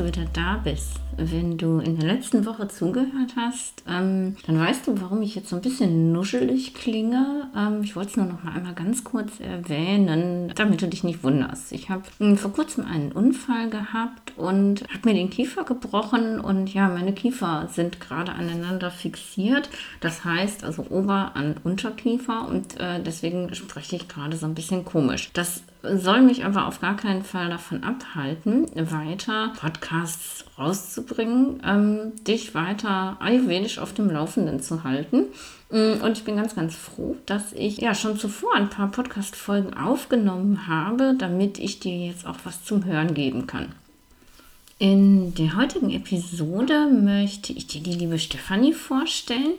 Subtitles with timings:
[0.00, 0.92] du wieder da bist.
[1.16, 5.50] Wenn du in der letzten Woche zugehört hast, ähm, dann weißt du, warum ich jetzt
[5.50, 7.50] so ein bisschen nuschelig klinge.
[7.54, 11.22] Ähm, ich wollte es nur noch mal einmal ganz kurz erwähnen, damit du dich nicht
[11.22, 11.72] wunderst.
[11.72, 16.72] Ich habe hm, vor kurzem einen Unfall gehabt und habe mir den Kiefer gebrochen und
[16.72, 19.68] ja, meine Kiefer sind gerade aneinander fixiert.
[20.00, 24.86] Das heißt also Ober- und Unterkiefer und äh, deswegen spreche ich gerade so ein bisschen
[24.86, 25.30] komisch.
[25.34, 32.54] Das soll mich aber auf gar keinen Fall davon abhalten, weiter Podcasts rauszubringen, ähm, dich
[32.54, 35.24] weiter ayurvedisch auf dem Laufenden zu halten.
[35.70, 39.74] Mm, und ich bin ganz, ganz froh, dass ich ja schon zuvor ein paar Podcast-Folgen
[39.74, 43.66] aufgenommen habe, damit ich dir jetzt auch was zum Hören geben kann.
[44.78, 49.52] In der heutigen Episode möchte ich dir die liebe Stefanie vorstellen.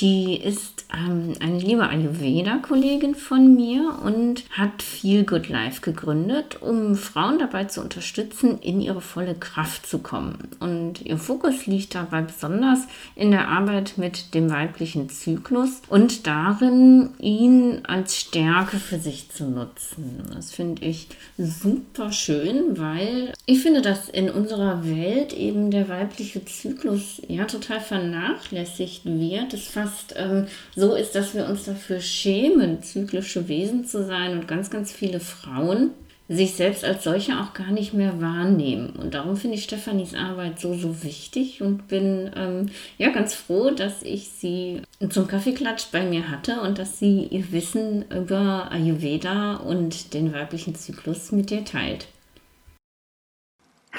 [0.00, 6.94] Die ist ähm, eine liebe Ayurveda-Kollegin von mir und hat Feel Good Life gegründet, um
[6.94, 10.48] Frauen dabei zu unterstützen, in ihre volle Kraft zu kommen.
[10.60, 17.10] Und ihr Fokus liegt dabei besonders in der Arbeit mit dem weiblichen Zyklus und darin,
[17.18, 20.22] ihn als Stärke für sich zu nutzen.
[20.32, 26.44] Das finde ich super schön, weil ich finde, dass in unserer Welt eben der weibliche
[26.44, 29.54] Zyklus ja total vernachlässigt wird.
[29.54, 34.48] Es fast ähm, so ist, dass wir uns dafür schämen, zyklische Wesen zu sein und
[34.48, 35.90] ganz, ganz viele Frauen
[36.30, 38.90] sich selbst als solche auch gar nicht mehr wahrnehmen.
[38.90, 42.66] Und darum finde ich Stefanis Arbeit so, so wichtig und bin ähm,
[42.98, 47.50] ja ganz froh, dass ich sie zum Kaffeeklatsch bei mir hatte und dass sie ihr
[47.50, 52.08] Wissen über Ayurveda und den weiblichen Zyklus mit dir teilt.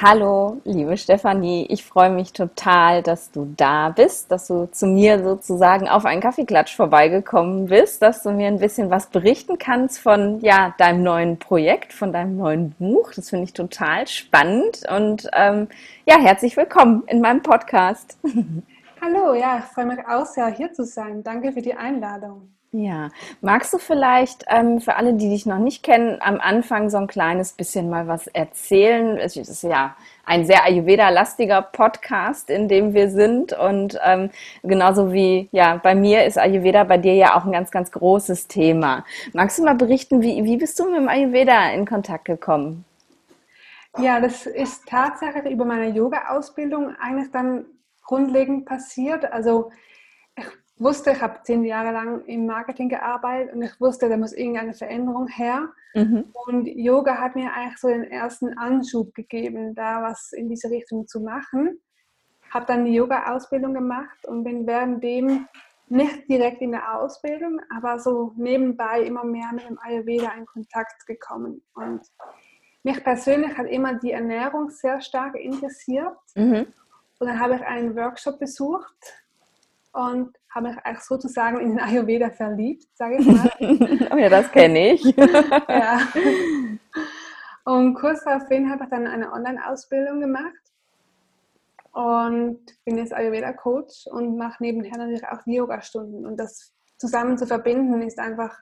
[0.02, 5.22] Hallo, liebe Stefanie, ich freue mich total, dass du da bist, dass du zu mir
[5.22, 10.40] sozusagen auf einen Kaffeeklatsch vorbeigekommen bist, dass du mir ein bisschen was berichten kannst von
[10.40, 13.12] ja, deinem neuen Projekt, von deinem neuen Buch.
[13.14, 15.68] Das finde ich total spannend und ähm,
[16.06, 18.18] ja, herzlich willkommen in meinem Podcast.
[19.02, 21.24] Hallo, ja, ich freue mich auch sehr, hier zu sein.
[21.24, 22.54] Danke für die Einladung.
[22.72, 23.10] Ja,
[23.42, 27.08] magst du vielleicht ähm, für alle, die dich noch nicht kennen, am Anfang so ein
[27.08, 29.18] kleines bisschen mal was erzählen?
[29.18, 33.54] Es ist ja ein sehr Ayurveda-lastiger Podcast, in dem wir sind.
[33.54, 34.30] Und ähm,
[34.62, 38.48] genauso wie ja bei mir ist Ayurveda bei dir ja auch ein ganz, ganz großes
[38.48, 39.04] Thema.
[39.34, 42.86] Magst du mal berichten, wie, wie bist du mit dem Ayurveda in Kontakt gekommen?
[43.98, 47.66] Ja, das ist tatsächlich über meine Yoga-Ausbildung eigentlich dann
[48.04, 49.26] grundlegend passiert.
[49.32, 49.72] Also
[50.80, 54.74] wusste, ich habe zehn Jahre lang im Marketing gearbeitet und ich wusste, da muss irgendeine
[54.74, 55.70] Veränderung her.
[55.94, 56.26] Mhm.
[56.46, 61.08] Und Yoga hat mir eigentlich so den ersten Anschub gegeben, da was in diese Richtung
[61.08, 61.80] zu machen.
[62.50, 65.48] Habe dann die Yoga-Ausbildung gemacht und bin währenddem
[65.88, 71.06] nicht direkt in der Ausbildung, aber so nebenbei immer mehr mit dem Ayurveda in Kontakt
[71.06, 71.62] gekommen.
[71.74, 72.02] Und
[72.84, 76.16] mich persönlich hat immer die Ernährung sehr stark interessiert.
[76.36, 76.68] Mhm.
[77.20, 78.96] Und dann habe ich einen Workshop besucht
[79.94, 83.52] und habe mich eigentlich sozusagen in den Ayurveda verliebt, sage ich mal.
[84.12, 85.04] oh ja, das kenne ich.
[85.70, 86.00] ja.
[87.66, 90.54] Und kurz daraufhin habe ich dann eine Online-Ausbildung gemacht
[91.92, 96.26] und bin jetzt Ayurveda-Coach und mache nebenher natürlich auch Yoga-Stunden.
[96.26, 98.58] Und das zusammen zu verbinden ist einfach,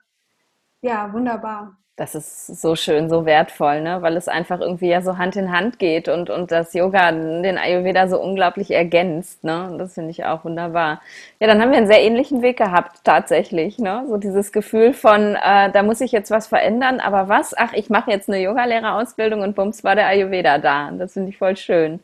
[0.81, 1.77] ja, wunderbar.
[1.97, 4.03] Das ist so schön, so wertvoll, ne?
[4.03, 7.57] weil es einfach irgendwie ja so Hand in Hand geht und, und das Yoga den
[7.57, 9.43] Ayurveda so unglaublich ergänzt.
[9.43, 9.75] Ne?
[9.79, 11.01] das finde ich auch wunderbar.
[11.39, 13.79] Ja, dann haben wir einen sehr ähnlichen Weg gehabt, tatsächlich.
[13.79, 14.05] Ne?
[14.07, 17.57] So dieses Gefühl von, äh, da muss ich jetzt was verändern, aber was?
[17.57, 20.91] Ach, ich mache jetzt eine Yogalehrerausbildung und bums war der Ayurveda da.
[20.91, 21.99] Das finde ich voll schön.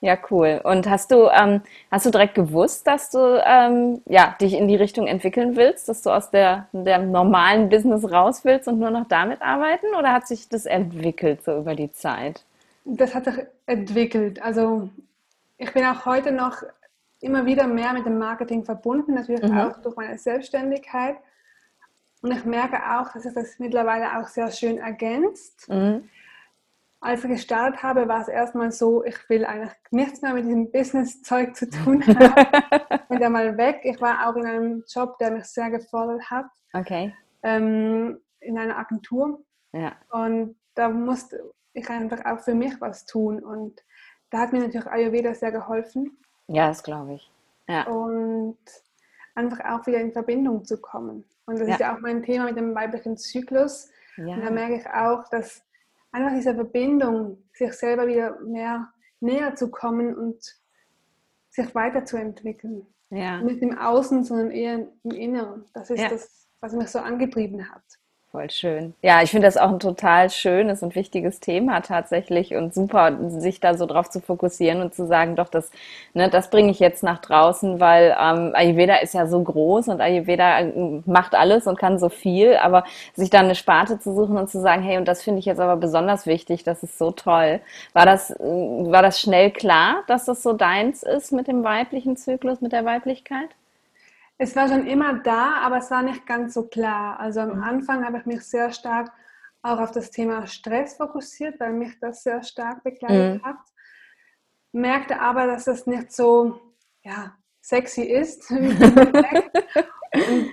[0.00, 0.60] Ja, cool.
[0.62, 4.76] Und hast du, ähm, hast du direkt gewusst, dass du ähm, ja, dich in die
[4.76, 9.08] Richtung entwickeln willst, dass du aus der, der normalen Business raus willst und nur noch
[9.08, 9.86] damit arbeiten?
[9.98, 12.44] Oder hat sich das entwickelt so über die Zeit?
[12.84, 14.40] Das hat sich entwickelt.
[14.40, 14.88] Also
[15.56, 16.62] ich bin auch heute noch
[17.20, 19.58] immer wieder mehr mit dem Marketing verbunden, natürlich mhm.
[19.58, 21.16] auch durch meine Selbstständigkeit.
[22.22, 25.68] Und ich merke auch, dass es das mittlerweile auch sehr schön ergänzt.
[25.68, 26.08] Mhm
[27.00, 30.70] als ich gestartet habe, war es erstmal so, ich will eigentlich nichts mehr mit diesem
[30.70, 33.08] Business-Zeug zu tun haben.
[33.08, 33.80] bin da mal weg.
[33.84, 36.46] Ich war auch in einem Job, der mich sehr gefordert hat.
[36.72, 37.14] Okay.
[37.42, 39.40] Ähm, in einer Agentur.
[39.72, 39.92] Ja.
[40.10, 43.40] Und da musste ich einfach auch für mich was tun.
[43.40, 43.80] Und
[44.30, 46.18] da hat mir natürlich Ayurveda sehr geholfen.
[46.48, 47.30] Ja, das glaube ich.
[47.68, 47.86] Ja.
[47.86, 48.58] Und
[49.34, 51.24] einfach auch wieder in Verbindung zu kommen.
[51.46, 51.74] Und das ja.
[51.74, 53.88] ist ja auch mein Thema mit dem weiblichen Zyklus.
[54.16, 54.34] Ja.
[54.34, 55.62] Und da merke ich auch, dass
[56.12, 60.42] einfach diese Verbindung, sich selber wieder mehr näher zu kommen und
[61.48, 62.86] sich weiterzuentwickeln.
[63.10, 63.42] Ja.
[63.42, 65.64] Nicht im Außen, sondern eher im Inneren.
[65.72, 66.08] Das ist ja.
[66.08, 67.82] das, was mich so angetrieben hat.
[68.30, 68.92] Voll schön.
[69.00, 73.58] Ja, ich finde das auch ein total schönes und wichtiges Thema tatsächlich und super, sich
[73.58, 75.70] da so drauf zu fokussieren und zu sagen, doch, das,
[76.12, 80.02] ne, das bringe ich jetzt nach draußen, weil ähm, Ayurveda ist ja so groß und
[80.02, 82.84] Ayurveda äh, macht alles und kann so viel, aber
[83.14, 85.60] sich dann eine Sparte zu suchen und zu sagen, hey, und das finde ich jetzt
[85.60, 87.60] aber besonders wichtig, das ist so toll.
[87.94, 92.60] War das, war das schnell klar, dass das so deins ist mit dem weiblichen Zyklus,
[92.60, 93.48] mit der Weiblichkeit?
[94.38, 97.18] Es war schon immer da, aber es war nicht ganz so klar.
[97.18, 97.62] Also am mhm.
[97.62, 99.10] Anfang habe ich mich sehr stark
[99.62, 103.44] auch auf das Thema Stress fokussiert, weil mich das sehr stark begleitet mhm.
[103.44, 103.58] hat.
[104.70, 106.60] Merkte aber, dass das nicht so
[107.02, 108.48] ja, sexy ist.
[108.50, 108.64] und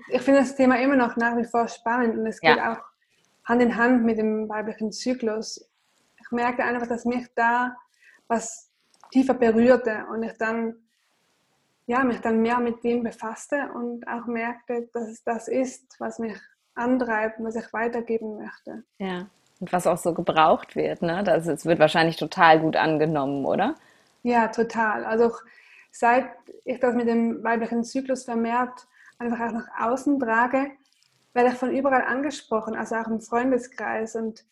[0.09, 2.73] ich finde das Thema immer noch nach wie vor spannend und es geht ja.
[2.73, 2.79] auch
[3.43, 5.69] Hand in Hand mit dem weiblichen Zyklus.
[6.19, 7.75] Ich merkte einfach, dass mich da
[8.27, 8.71] was
[9.11, 10.84] tiefer berührte und ich dann
[11.87, 16.19] ja, mich dann mehr mit dem befasste und auch merkte, dass es das ist, was
[16.19, 16.35] mich
[16.73, 18.83] antreibt, was ich weitergeben möchte.
[18.97, 19.27] Ja,
[19.59, 21.23] und was auch so gebraucht wird, ne?
[21.23, 23.75] Das, es wird wahrscheinlich total gut angenommen, oder?
[24.23, 25.05] Ja, total.
[25.05, 25.31] Also
[25.91, 26.25] seit
[26.65, 28.87] ich das mit dem weiblichen Zyklus vermehrt
[29.17, 30.71] einfach auch nach außen trage,
[31.33, 34.15] werde ich von überall angesprochen, also auch im Freundeskreis.
[34.15, 34.43] Und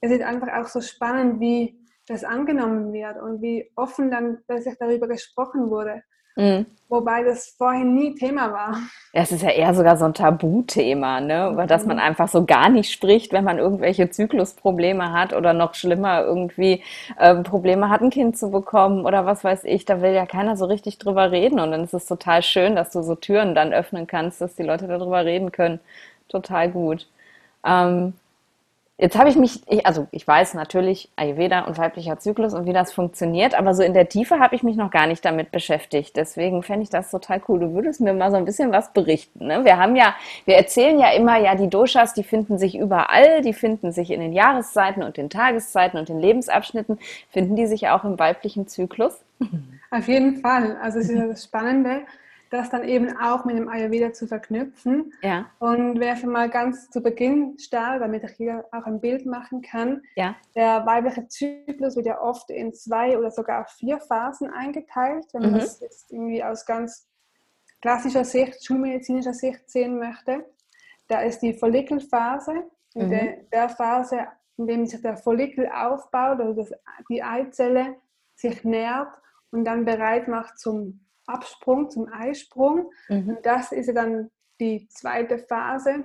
[0.00, 1.76] es ist einfach auch so spannend, wie
[2.06, 6.02] das angenommen wird und wie offen dann plötzlich darüber gesprochen wurde.
[6.36, 6.66] Mhm.
[6.88, 8.76] Wobei das vorhin nie Thema war.
[9.12, 11.50] Es ist ja eher sogar so ein Tabuthema, ne?
[11.50, 15.74] über das man einfach so gar nicht spricht, wenn man irgendwelche Zyklusprobleme hat oder noch
[15.74, 16.82] schlimmer irgendwie
[17.18, 19.86] äh, Probleme hat, ein Kind zu bekommen oder was weiß ich.
[19.86, 21.58] Da will ja keiner so richtig drüber reden.
[21.58, 24.62] Und dann ist es total schön, dass du so Türen dann öffnen kannst, dass die
[24.62, 25.80] Leute darüber reden können.
[26.28, 27.08] Total gut.
[27.64, 28.12] Ähm,
[28.96, 32.72] Jetzt habe ich mich, ich, also ich weiß natürlich Ayurveda und weiblicher Zyklus und wie
[32.72, 36.16] das funktioniert, aber so in der Tiefe habe ich mich noch gar nicht damit beschäftigt.
[36.16, 37.58] Deswegen fände ich das total cool.
[37.58, 39.48] Du würdest mir mal so ein bisschen was berichten.
[39.48, 39.64] Ne?
[39.64, 40.14] Wir haben ja,
[40.44, 44.20] wir erzählen ja immer, ja, die Doshas, die finden sich überall, die finden sich in
[44.20, 47.00] den Jahreszeiten und den Tageszeiten und den Lebensabschnitten.
[47.30, 49.24] Finden die sich auch im weiblichen Zyklus?
[49.90, 50.76] Auf jeden Fall.
[50.80, 52.02] Also es ist das Spannende
[52.50, 55.12] das dann eben auch mit dem Ayurveda zu verknüpfen.
[55.22, 55.50] Ja.
[55.58, 60.02] Und werfe mal ganz zu Beginn starr, damit ich hier auch ein Bild machen kann.
[60.16, 60.36] Ja.
[60.54, 65.52] Der weibliche Zyklus wird ja oft in zwei oder sogar vier Phasen eingeteilt, wenn man
[65.52, 65.58] mhm.
[65.58, 67.08] das jetzt irgendwie aus ganz
[67.80, 70.44] klassischer Sicht, schulmedizinischer Sicht sehen möchte.
[71.08, 72.64] Da ist die Follikelphase,
[72.94, 73.10] in mhm.
[73.10, 74.26] der, der, Phase,
[74.56, 76.72] in der sich der Follikel aufbaut, also das,
[77.10, 77.96] die Eizelle
[78.36, 79.12] sich nährt
[79.50, 82.90] und dann bereit macht zum Absprung zum Eisprung.
[83.08, 83.28] Mhm.
[83.28, 84.30] Und das ist ja dann
[84.60, 86.04] die zweite Phase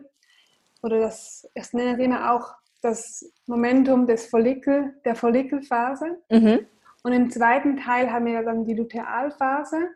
[0.82, 6.22] oder das, ich nenne es immer auch das Momentum des Follikel, der Follikelphase.
[6.30, 6.66] Mhm.
[7.04, 9.90] Und im zweiten Teil haben wir dann die Lutealphase,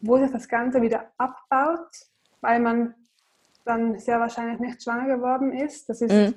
[0.00, 1.88] wo sich das Ganze wieder abbaut,
[2.40, 2.94] weil man
[3.64, 5.88] dann sehr wahrscheinlich nicht schwanger geworden ist.
[5.88, 6.34] Das ist mhm.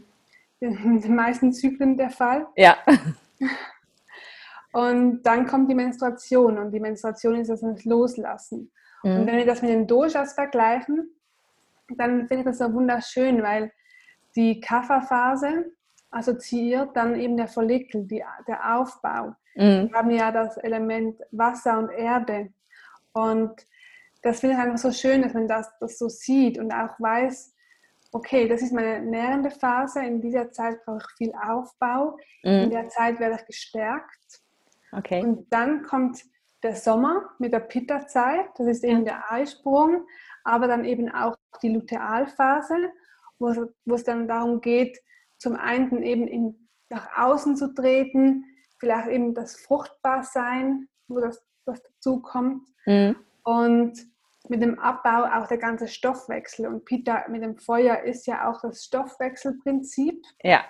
[0.60, 2.48] in den meisten Zyklen der Fall.
[2.56, 2.78] Ja.
[4.76, 8.74] Und dann kommt die Menstruation und die Menstruation ist das Loslassen.
[9.04, 9.20] Mhm.
[9.20, 11.16] Und wenn wir das mit den Doshas vergleichen,
[11.96, 13.72] dann finde ich das so wunderschön, weil
[14.36, 15.72] die Kapha-Phase
[16.12, 19.36] assoziiert dann eben der Follikel, die, der Aufbau.
[19.56, 19.92] Mhm.
[19.92, 22.50] Wir haben ja das Element Wasser und Erde.
[23.14, 23.56] Und
[24.24, 27.56] das finde ich einfach so schön, dass man das, das so sieht und auch weiß,
[28.12, 30.04] okay, das ist meine nährende Phase.
[30.04, 32.18] In dieser Zeit brauche ich viel Aufbau.
[32.44, 32.64] Mhm.
[32.64, 34.42] In der Zeit werde ich gestärkt.
[34.98, 35.22] Okay.
[35.24, 36.24] Und dann kommt
[36.64, 40.06] der Sommer mit der Pitta-Zeit, das ist eben der Eisprung,
[40.44, 42.92] aber dann eben auch die Lutealphase,
[43.40, 45.00] wo es, wo es dann darum geht,
[45.38, 48.46] zum einen eben in, nach außen zu treten,
[48.80, 52.68] vielleicht eben das Fruchtbarsein, wo das, das dazu kommt.
[52.86, 53.16] Mhm.
[53.44, 54.00] Und
[54.50, 56.68] mit dem Abbau auch der ganze Stoffwechsel.
[56.68, 60.24] Und Pitta mit dem Feuer ist ja auch das Stoffwechselprinzip.
[60.42, 60.64] Ja.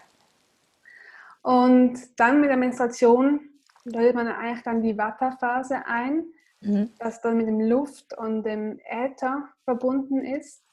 [1.42, 3.40] Und dann mit der Menstruation
[3.86, 6.26] läutet man eigentlich dann die Vata-Phase ein,
[6.62, 6.92] mhm.
[7.00, 10.64] das dann mit dem Luft und dem Äther verbunden ist.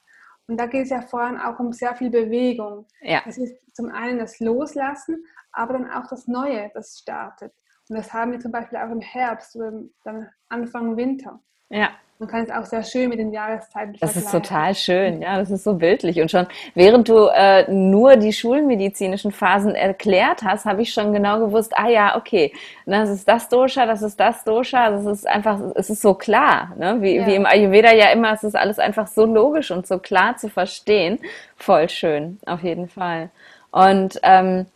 [0.48, 2.86] Und da geht es ja vor allem auch um sehr viel Bewegung.
[3.00, 3.22] Ja.
[3.24, 7.52] Das ist zum einen das Loslassen, aber dann auch das Neue, das startet.
[7.88, 11.40] Und das haben wir zum Beispiel auch im Herbst oder dann Anfang Winter.
[11.68, 11.90] Ja.
[12.22, 15.50] Man kann es auch sehr schön mit den Jahreszeiten Das ist total schön, ja, das
[15.50, 16.20] ist so bildlich.
[16.20, 21.40] Und schon während du äh, nur die schulmedizinischen Phasen erklärt hast, habe ich schon genau
[21.40, 22.52] gewusst, ah ja, okay,
[22.86, 26.14] ne, das ist das Dosha, das ist das Dosha, das ist einfach, es ist so
[26.14, 26.98] klar, ne?
[27.00, 27.26] wie, ja.
[27.26, 30.48] wie im Ayurveda ja immer, es ist alles einfach so logisch und so klar zu
[30.48, 31.18] verstehen.
[31.56, 33.30] Voll schön, auf jeden Fall.
[33.72, 34.66] Und ähm,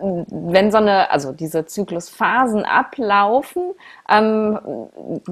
[0.00, 3.74] wenn so eine, also diese Zyklusphasen ablaufen,
[4.08, 4.58] ähm,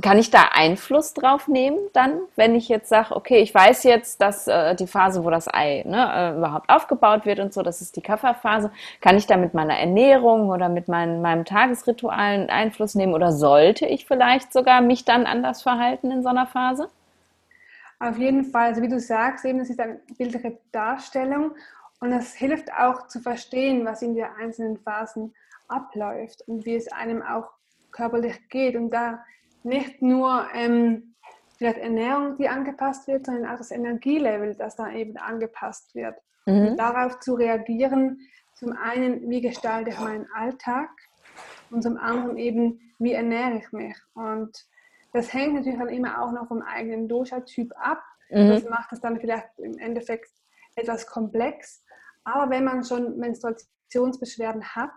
[0.00, 4.20] kann ich da Einfluss drauf nehmen dann, wenn ich jetzt sage, okay, ich weiß jetzt,
[4.20, 7.80] dass äh, die Phase, wo das Ei ne, äh, überhaupt aufgebaut wird und so, das
[7.80, 12.94] ist die Kafferphase, kann ich da mit meiner Ernährung oder mit mein, meinem Tagesritualen Einfluss
[12.94, 13.14] nehmen?
[13.14, 16.88] Oder sollte ich vielleicht sogar mich dann anders verhalten in so einer Phase?
[17.98, 21.52] Auf jeden Fall, also wie du sagst, eben, es ist eine bildliche Darstellung
[22.02, 25.32] und es hilft auch zu verstehen, was in den einzelnen Phasen
[25.68, 27.48] abläuft und wie es einem auch
[27.92, 28.74] körperlich geht.
[28.74, 29.24] Und da
[29.62, 31.14] nicht nur ähm,
[31.56, 36.16] vielleicht Ernährung, die angepasst wird, sondern auch das Energielevel, das da eben angepasst wird.
[36.44, 36.70] Mhm.
[36.70, 38.18] Und darauf zu reagieren,
[38.54, 40.90] zum einen, wie gestalte ich meinen Alltag
[41.70, 43.96] und zum anderen eben, wie ernähre ich mich.
[44.14, 44.66] Und
[45.12, 48.02] das hängt natürlich dann immer auch noch vom eigenen Dosha-Typ ab.
[48.28, 48.48] Mhm.
[48.48, 50.32] Das macht es dann vielleicht im Endeffekt
[50.74, 51.84] etwas komplex.
[52.24, 54.90] Aber wenn man schon Menstruationsbeschwerden hat,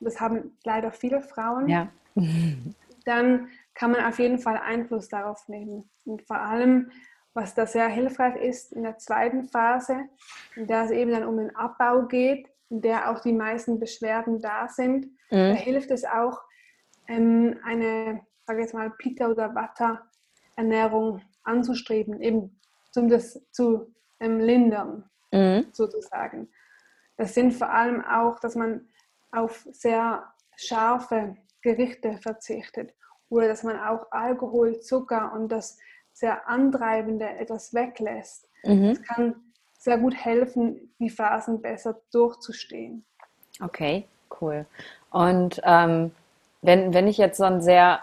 [0.00, 1.88] das haben leider viele Frauen, ja.
[3.04, 5.90] dann kann man auf jeden Fall Einfluss darauf nehmen.
[6.04, 6.90] Und vor allem,
[7.34, 10.08] was da sehr hilfreich ist in der zweiten Phase,
[10.56, 14.40] in der es eben dann um den Abbau geht, in der auch die meisten Beschwerden
[14.40, 15.54] da sind, mhm.
[15.54, 16.40] da hilft es auch,
[17.08, 20.02] ähm, eine, sage jetzt mal, Pitta oder Vata
[20.56, 22.60] Ernährung anzustreben, eben
[22.96, 25.66] um das zu ähm, lindern mhm.
[25.72, 26.48] sozusagen.
[27.16, 28.88] Das sind vor allem auch, dass man
[29.30, 30.24] auf sehr
[30.56, 32.94] scharfe Gerichte verzichtet
[33.28, 35.78] oder dass man auch Alkohol, Zucker und das
[36.12, 38.48] sehr antreibende etwas weglässt.
[38.64, 38.94] Mhm.
[38.94, 39.34] Das kann
[39.78, 43.04] sehr gut helfen, die Phasen besser durchzustehen.
[43.60, 44.06] Okay,
[44.40, 44.66] cool.
[45.10, 46.12] Und ähm,
[46.62, 48.00] wenn, wenn ich jetzt so ein sehr,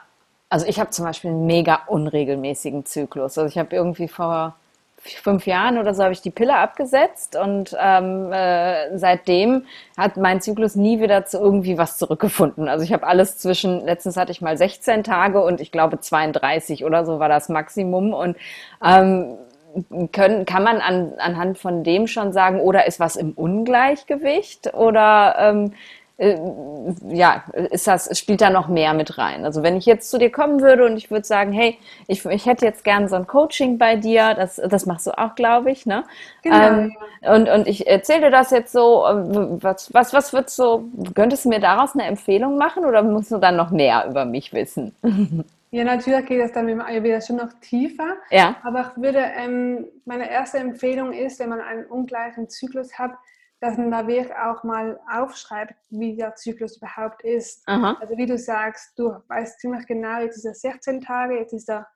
[0.50, 3.38] also ich habe zum Beispiel einen mega unregelmäßigen Zyklus.
[3.38, 4.56] Also ich habe irgendwie vor
[5.04, 9.66] fünf Jahren oder so habe ich die Pille abgesetzt und ähm, äh, seitdem
[9.98, 12.68] hat mein Zyklus nie wieder zu irgendwie was zurückgefunden.
[12.68, 16.86] Also ich habe alles zwischen, letztens hatte ich mal 16 Tage und ich glaube 32
[16.86, 18.38] oder so war das Maximum und
[18.84, 19.38] ähm,
[20.12, 25.36] können, kann man an, anhand von dem schon sagen, oder ist was im Ungleichgewicht oder
[25.40, 25.74] ähm,
[26.22, 26.38] äh,
[27.10, 29.44] ja, ist das, spielt da noch mehr mit rein.
[29.44, 32.46] Also wenn ich jetzt zu dir kommen würde und ich würde sagen, hey, ich, ich
[32.46, 35.88] hätte jetzt gern so ein Coaching bei dir, das, das machst du auch, glaube ich,
[35.88, 36.04] ne?
[36.44, 36.58] Genau.
[36.58, 40.90] Ähm, und, und ich erzähle dir das jetzt so, äh, was, was, was würdest du,
[41.16, 44.54] könntest du mir daraus eine Empfehlung machen oder musst du dann noch mehr über mich
[44.54, 44.96] wissen?
[45.74, 48.18] Ja, natürlich geht das dann mit dem Ayurveda schon noch tiefer.
[48.30, 48.58] Ja.
[48.62, 53.12] Aber ich würde, ähm, meine erste Empfehlung ist, wenn man einen ungleichen Zyklus hat,
[53.62, 57.62] dass man da wirklich auch mal aufschreibt, wie der Zyklus überhaupt ist.
[57.68, 57.96] Aha.
[58.02, 61.70] Also wie du sagst, du weißt ziemlich genau, jetzt ist er 16 Tage, jetzt ist
[61.70, 61.88] er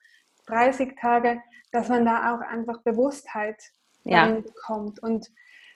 [0.45, 1.41] 30 Tage,
[1.71, 3.59] dass man da auch einfach Bewusstheit
[4.03, 4.27] ja.
[4.27, 5.01] bekommt.
[5.01, 5.31] Und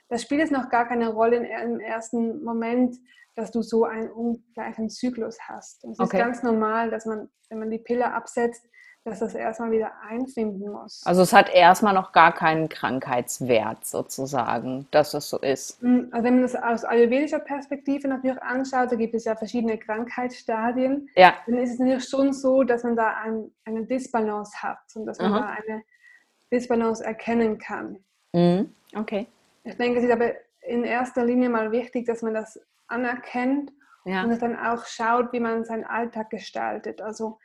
[0.09, 2.95] das spielt jetzt noch gar keine Rolle im ersten Moment,
[3.35, 5.83] dass du so einen ungleichen Zyklus hast.
[5.83, 6.17] Und es okay.
[6.17, 8.63] ist ganz normal, dass man, wenn man die Pille absetzt,
[9.09, 11.01] dass das erstmal wieder einfinden muss.
[11.05, 15.81] Also es hat erstmal noch gar keinen Krankheitswert sozusagen, dass es so ist.
[15.81, 19.77] Mm, also wenn man das aus ayurvedischer Perspektive natürlich anschaut, da gibt es ja verschiedene
[19.77, 21.33] Krankheitsstadien, ja.
[21.45, 25.19] dann ist es natürlich schon so, dass man da ein, eine Disbalance hat und dass
[25.19, 25.39] man Aha.
[25.39, 25.83] da eine
[26.51, 27.97] Disbalance erkennen kann.
[28.33, 28.73] Mhm.
[28.95, 29.27] Okay.
[29.63, 33.71] Ich denke, es ist aber in erster Linie mal wichtig, dass man das anerkennt
[34.05, 34.23] ja.
[34.23, 37.01] und dann auch schaut, wie man seinen Alltag gestaltet.
[37.01, 37.39] Also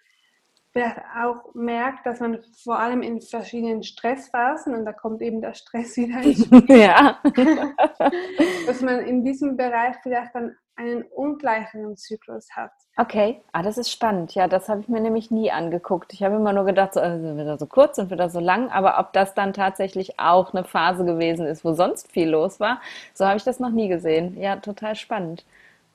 [1.16, 5.96] auch merkt, dass man vor allem in verschiedenen Stressphasen, und da kommt eben der Stress
[5.96, 7.18] wieder ins Spiel, ja.
[8.66, 12.72] dass man in diesem Bereich vielleicht dann einen ungleicheren Zyklus hat.
[12.96, 14.34] Okay, ah, das ist spannend.
[14.34, 16.12] Ja, das habe ich mir nämlich nie angeguckt.
[16.12, 18.98] Ich habe immer nur gedacht, so, also wieder so kurz und wieder so lang, aber
[18.98, 22.80] ob das dann tatsächlich auch eine Phase gewesen ist, wo sonst viel los war,
[23.14, 24.36] so habe ich das noch nie gesehen.
[24.40, 25.44] Ja, total spannend.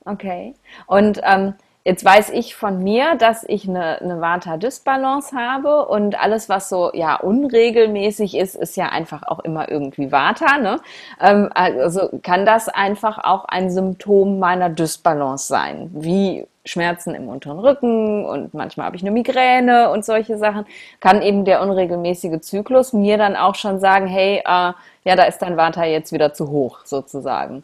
[0.05, 0.55] Okay.
[0.87, 1.55] Und ähm,
[1.89, 6.91] Jetzt weiß ich von mir, dass ich eine, eine Vata-Dysbalance habe und alles, was so
[6.93, 10.59] ja unregelmäßig ist, ist ja einfach auch immer irgendwie Vata.
[10.59, 10.79] Ne?
[11.19, 17.57] Ähm, also kann das einfach auch ein Symptom meiner Dysbalance sein, wie Schmerzen im unteren
[17.57, 20.67] Rücken und manchmal habe ich eine Migräne und solche Sachen.
[20.99, 24.73] Kann eben der unregelmäßige Zyklus mir dann auch schon sagen, hey, äh,
[25.05, 27.63] ja, da ist dein Vata jetzt wieder zu hoch sozusagen.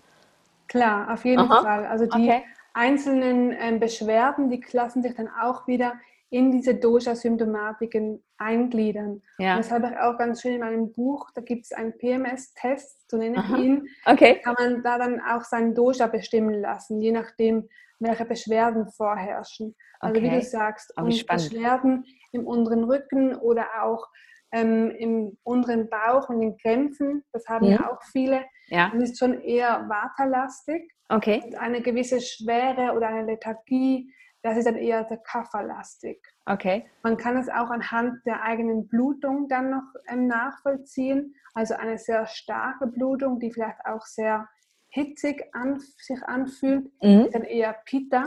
[0.68, 1.62] Klar, auf jeden Aha.
[1.62, 1.86] Fall.
[1.86, 2.44] Also die okay
[2.76, 5.94] einzelnen ähm, Beschwerden, die lassen sich dann auch wieder
[6.30, 9.22] in diese Dosha-Symptomatiken eingliedern.
[9.38, 9.56] Ja.
[9.56, 13.18] Das habe ich auch ganz schön in meinem Buch, da gibt es einen PMS-Test, so
[13.18, 13.58] nenne ich Aha.
[13.58, 13.88] ihn.
[14.06, 14.42] Okay.
[14.44, 19.76] Kann man da dann auch sein Dosha bestimmen lassen, je nachdem, welche Beschwerden vorherrschen.
[20.02, 20.30] Also okay.
[20.30, 22.04] wie du sagst, und Beschwerden
[22.34, 24.10] im unteren Rücken oder auch
[24.56, 27.24] ähm, im unteren Bauch und den Krämpfen.
[27.34, 28.46] Das haben ja, ja auch viele.
[28.68, 28.90] Ja.
[28.94, 30.90] Das ist schon eher waterlastig.
[31.10, 31.44] Okay.
[31.46, 34.10] Und eine gewisse Schwere oder eine Lethargie,
[34.44, 36.26] das ist dann eher der Kafferlastig.
[36.46, 36.86] Okay.
[37.04, 41.36] Man kann es auch anhand der eigenen Blutung dann noch ähm, nachvollziehen.
[41.54, 44.48] Also eine sehr starke Blutung, die vielleicht auch sehr
[44.88, 47.26] hitzig an, sich anfühlt, mhm.
[47.26, 48.26] ist dann eher Pitta.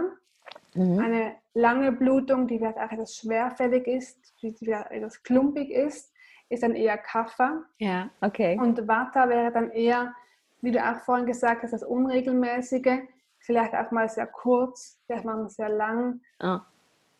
[0.75, 0.99] Mhm.
[0.99, 6.13] Eine lange Blutung, die vielleicht auch etwas schwerfällig ist, die vielleicht etwas klumpig ist,
[6.49, 7.63] ist dann eher Kapha.
[7.79, 8.59] Ja, okay.
[8.59, 10.15] Und Vata wäre dann eher,
[10.61, 13.01] wie du auch vorhin gesagt hast, das Unregelmäßige,
[13.39, 16.21] vielleicht auch mal sehr kurz, vielleicht mal sehr lang.
[16.41, 16.59] Oh.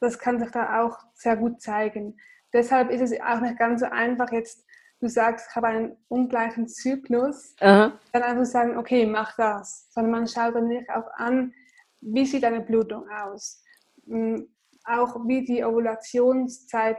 [0.01, 2.17] Das kann sich da auch sehr gut zeigen.
[2.53, 4.65] Deshalb ist es auch nicht ganz so einfach, jetzt
[5.01, 7.93] du sagst, ich habe einen ungleichen Zyklus, Aha.
[8.13, 9.89] dann einfach sagen, okay, mach das.
[9.91, 11.53] Sondern man schaut dann nicht auch an,
[12.01, 13.63] wie sieht deine Blutung aus.
[14.07, 14.49] Hm,
[14.85, 16.99] auch wie die Ovulationszeit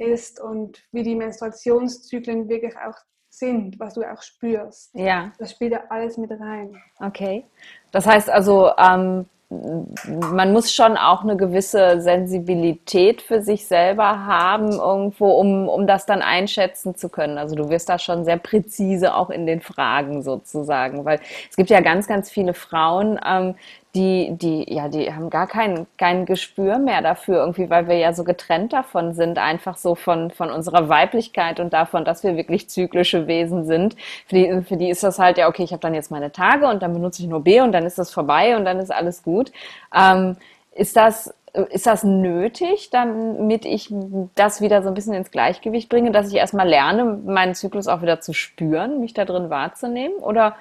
[0.00, 2.96] ist und wie die Menstruationszyklen wirklich auch
[3.28, 4.90] sind, was du auch spürst.
[4.94, 5.32] Ja.
[5.38, 6.76] Das spielt ja alles mit rein.
[6.98, 7.44] Okay.
[7.92, 14.70] Das heißt also, ähm, man muss schon auch eine gewisse Sensibilität für sich selber haben,
[14.70, 17.36] irgendwo, um, um das dann einschätzen zu können.
[17.36, 21.18] Also du wirst da schon sehr präzise auch in den Fragen sozusagen, weil
[21.50, 23.56] es gibt ja ganz, ganz viele Frauen, ähm,
[23.94, 28.12] die, die, ja, die haben gar kein, kein Gespür mehr dafür, irgendwie, weil wir ja
[28.12, 32.70] so getrennt davon sind, einfach so von, von unserer Weiblichkeit und davon, dass wir wirklich
[32.70, 33.96] zyklische Wesen sind.
[34.26, 36.68] Für die, für die ist das halt, ja, okay, ich habe dann jetzt meine Tage
[36.68, 39.24] und dann benutze ich nur B und dann ist das vorbei und dann ist alles
[39.24, 39.50] gut.
[39.92, 40.36] Ähm,
[40.72, 41.34] ist das,
[41.70, 43.92] ist das nötig, damit ich
[44.36, 48.02] das wieder so ein bisschen ins Gleichgewicht bringe, dass ich erstmal lerne, meinen Zyklus auch
[48.02, 50.16] wieder zu spüren, mich da drin wahrzunehmen?
[50.18, 50.54] Oder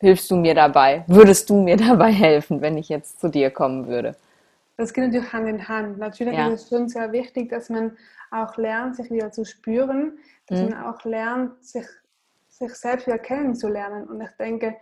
[0.00, 1.04] hilfst du mir dabei?
[1.06, 4.16] Würdest du mir dabei helfen, wenn ich jetzt zu dir kommen würde?
[4.76, 5.98] Das geht natürlich Hand in Hand.
[5.98, 6.48] Natürlich ja.
[6.48, 7.96] ist es schon sehr wichtig, dass man
[8.30, 10.70] auch lernt, sich wieder zu spüren, dass mhm.
[10.70, 11.86] man auch lernt, sich,
[12.48, 14.06] sich selbst wieder kennenzulernen.
[14.06, 14.76] Und ich denke,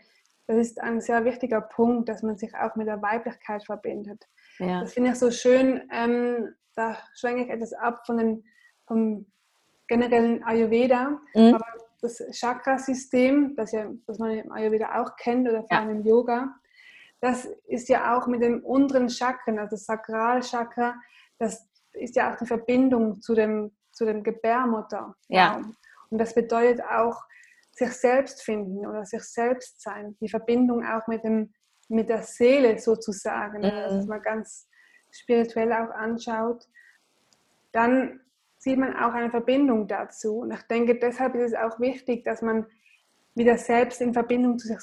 [0.46, 4.26] das ist ein sehr wichtiger Punkt, dass man sich auch mit der Weiblichkeit verbindet.
[4.58, 4.80] Ja.
[4.80, 5.82] Das finde ich so schön.
[5.92, 8.44] Ähm, da schwenke ich etwas ab von den,
[8.86, 9.26] vom
[9.86, 11.20] generellen Ayurveda.
[11.34, 11.54] Mhm.
[11.54, 11.66] Aber
[12.04, 15.96] das Chakrasystem, das, ja, das man im Ayurveda auch kennt oder vor allem ja.
[15.96, 16.54] im Yoga,
[17.20, 20.94] das ist ja auch mit dem unteren Chakren, also das Sakralchakra,
[21.38, 25.14] das ist ja auch die Verbindung zu dem, zu dem Gebärmutter.
[25.28, 25.62] Ja.
[26.10, 27.22] Und das bedeutet auch
[27.72, 31.52] sich selbst finden oder sich selbst sein, die Verbindung auch mit, dem,
[31.88, 33.70] mit der Seele sozusagen, mhm.
[33.70, 34.68] dass man ganz
[35.10, 36.68] spirituell auch anschaut.
[37.72, 38.20] Dann
[38.64, 40.38] sieht man auch eine Verbindung dazu.
[40.38, 42.64] Und ich denke, deshalb ist es auch wichtig, dass man
[43.34, 44.78] wieder selbst in Verbindung zu sich,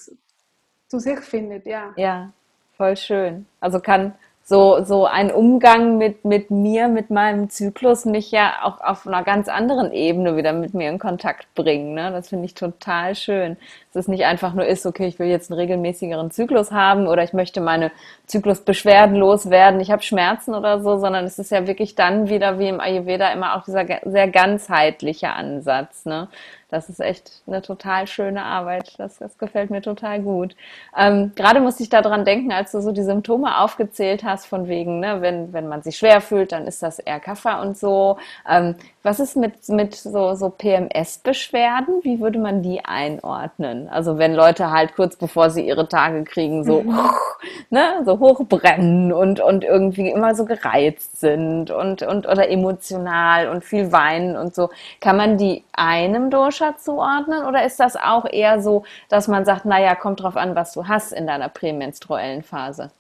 [0.88, 1.66] zu sich findet.
[1.66, 1.92] Ja.
[1.96, 2.32] ja,
[2.74, 3.48] voll schön.
[3.60, 4.14] Also kann
[4.44, 9.24] so, so ein Umgang mit, mit mir, mit meinem Zyklus mich ja auch auf einer
[9.24, 11.94] ganz anderen Ebene wieder mit mir in Kontakt bringen.
[11.94, 12.12] Ne?
[12.12, 13.56] Das finde ich total schön.
[13.94, 17.24] Dass es nicht einfach nur ist, okay, ich will jetzt einen regelmäßigeren Zyklus haben oder
[17.24, 17.92] ich möchte meine
[18.26, 22.70] Zyklusbeschwerden loswerden, ich habe Schmerzen oder so, sondern es ist ja wirklich dann wieder wie
[22.70, 26.06] im Ayurveda immer auch dieser sehr ganzheitliche Ansatz.
[26.06, 26.30] Ne?
[26.72, 28.94] Das ist echt eine total schöne Arbeit.
[28.98, 30.56] Das, das gefällt mir total gut.
[30.98, 35.02] Ähm, gerade musste ich daran denken, als du so die Symptome aufgezählt hast, von wegen,
[35.02, 38.18] ne, wenn, wenn man sich schwer fühlt, dann ist das eher Kaffer und so.
[38.50, 42.04] Ähm, was ist mit, mit so, so PMS-Beschwerden?
[42.04, 43.90] Wie würde man die einordnen?
[43.90, 47.10] Also wenn Leute halt kurz bevor sie ihre Tage kriegen, so, mhm.
[47.70, 53.66] ne, so hochbrennen und, und irgendwie immer so gereizt sind und, und oder emotional und
[53.66, 54.70] viel weinen und so.
[55.00, 56.30] Kann man die einem
[56.62, 60.56] Dosha zuordnen oder ist das auch eher so, dass man sagt, naja, kommt drauf an,
[60.56, 62.92] was du hast in deiner prämenstruellen Phase?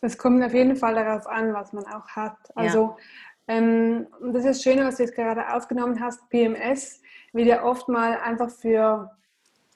[0.00, 2.36] Es kommt auf jeden Fall darauf an, was man auch hat.
[2.54, 2.96] Also ja
[3.48, 7.00] ähm, und das ist das Schöne, was du jetzt gerade aufgenommen hast, PMS
[7.32, 9.10] wird ja oft mal einfach für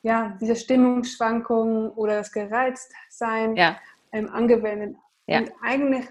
[0.02, 3.76] ja, diese Stimmungsschwankungen oder das Gereiztsein ja.
[4.12, 4.96] ähm, angewendet.
[5.26, 5.40] Ja.
[5.40, 6.06] Und eigentlich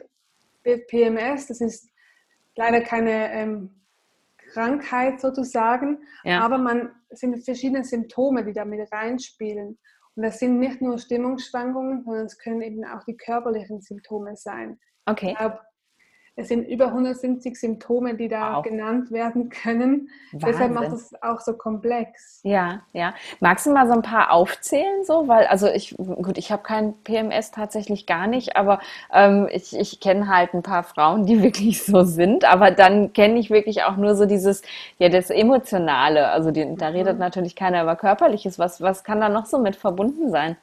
[0.63, 1.89] PMS, das ist
[2.55, 3.71] leider keine ähm,
[4.53, 6.41] Krankheit sozusagen, ja.
[6.41, 9.79] aber man sind verschiedene Symptome, die damit reinspielen.
[10.15, 14.79] Und das sind nicht nur Stimmungsschwankungen, sondern es können eben auch die körperlichen Symptome sein.
[15.05, 15.31] Okay.
[15.31, 15.59] Ich glaube,
[16.39, 18.63] es sind über 170 Symptome, die da wow.
[18.63, 20.09] genannt werden können.
[20.31, 20.49] Wahnsinn.
[20.49, 22.39] Deshalb macht es auch so komplex.
[22.43, 23.13] Ja, ja.
[23.41, 25.27] Magst du mal so ein paar aufzählen, so?
[25.27, 28.79] Weil, also ich, gut, ich habe kein PMS tatsächlich gar nicht, aber
[29.11, 32.45] ähm, ich, ich kenne halt ein paar Frauen, die wirklich so sind.
[32.45, 34.61] Aber dann kenne ich wirklich auch nur so dieses,
[34.97, 36.29] ja, das Emotionale.
[36.29, 37.19] Also die, da redet mhm.
[37.19, 38.57] natürlich keiner über Körperliches.
[38.57, 40.55] Was, was kann da noch so mit verbunden sein?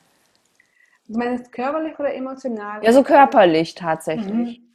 [1.06, 2.82] Du meinst körperlich oder emotional?
[2.82, 4.58] Ja, so körperlich tatsächlich.
[4.58, 4.66] Mhm.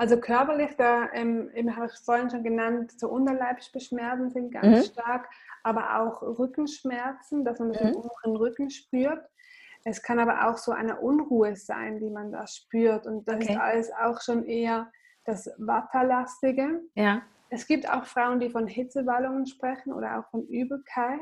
[0.00, 4.90] Also körperlich, da ähm, habe ich vorhin schon genannt, so Unterleibsbeschwerden sind ganz mhm.
[4.90, 5.28] stark,
[5.62, 7.88] aber auch Rückenschmerzen, dass man das mhm.
[7.88, 9.22] im oberen Rücken spürt.
[9.84, 13.06] Es kann aber auch so eine Unruhe sein, die man da spürt.
[13.06, 13.52] Und das okay.
[13.52, 14.90] ist alles auch schon eher
[15.24, 16.80] das Watterlastige.
[16.94, 17.20] Ja.
[17.50, 21.20] Es gibt auch Frauen, die von Hitzewallungen sprechen oder auch von Übelkeit.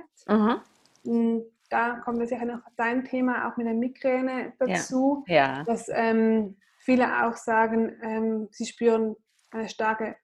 [1.04, 1.42] Mhm.
[1.68, 5.24] Da kommt sicher noch dein Thema auch mit der Migräne dazu.
[5.26, 5.34] Ja.
[5.34, 5.64] ja.
[5.64, 6.54] Dass, ähm,
[6.88, 9.14] viele auch sagen, ähm, sie spüren
[9.51, 10.16] eine starke,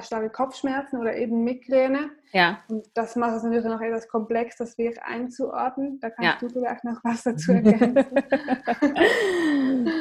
[0.00, 2.10] starke Kopfschmerzen oder eben Migräne.
[2.32, 2.60] Ja.
[2.68, 6.00] Und das macht es natürlich noch etwas komplex, das wirklich einzuordnen.
[6.00, 6.48] Da kannst ja.
[6.48, 8.06] du vielleicht noch was dazu ergänzen.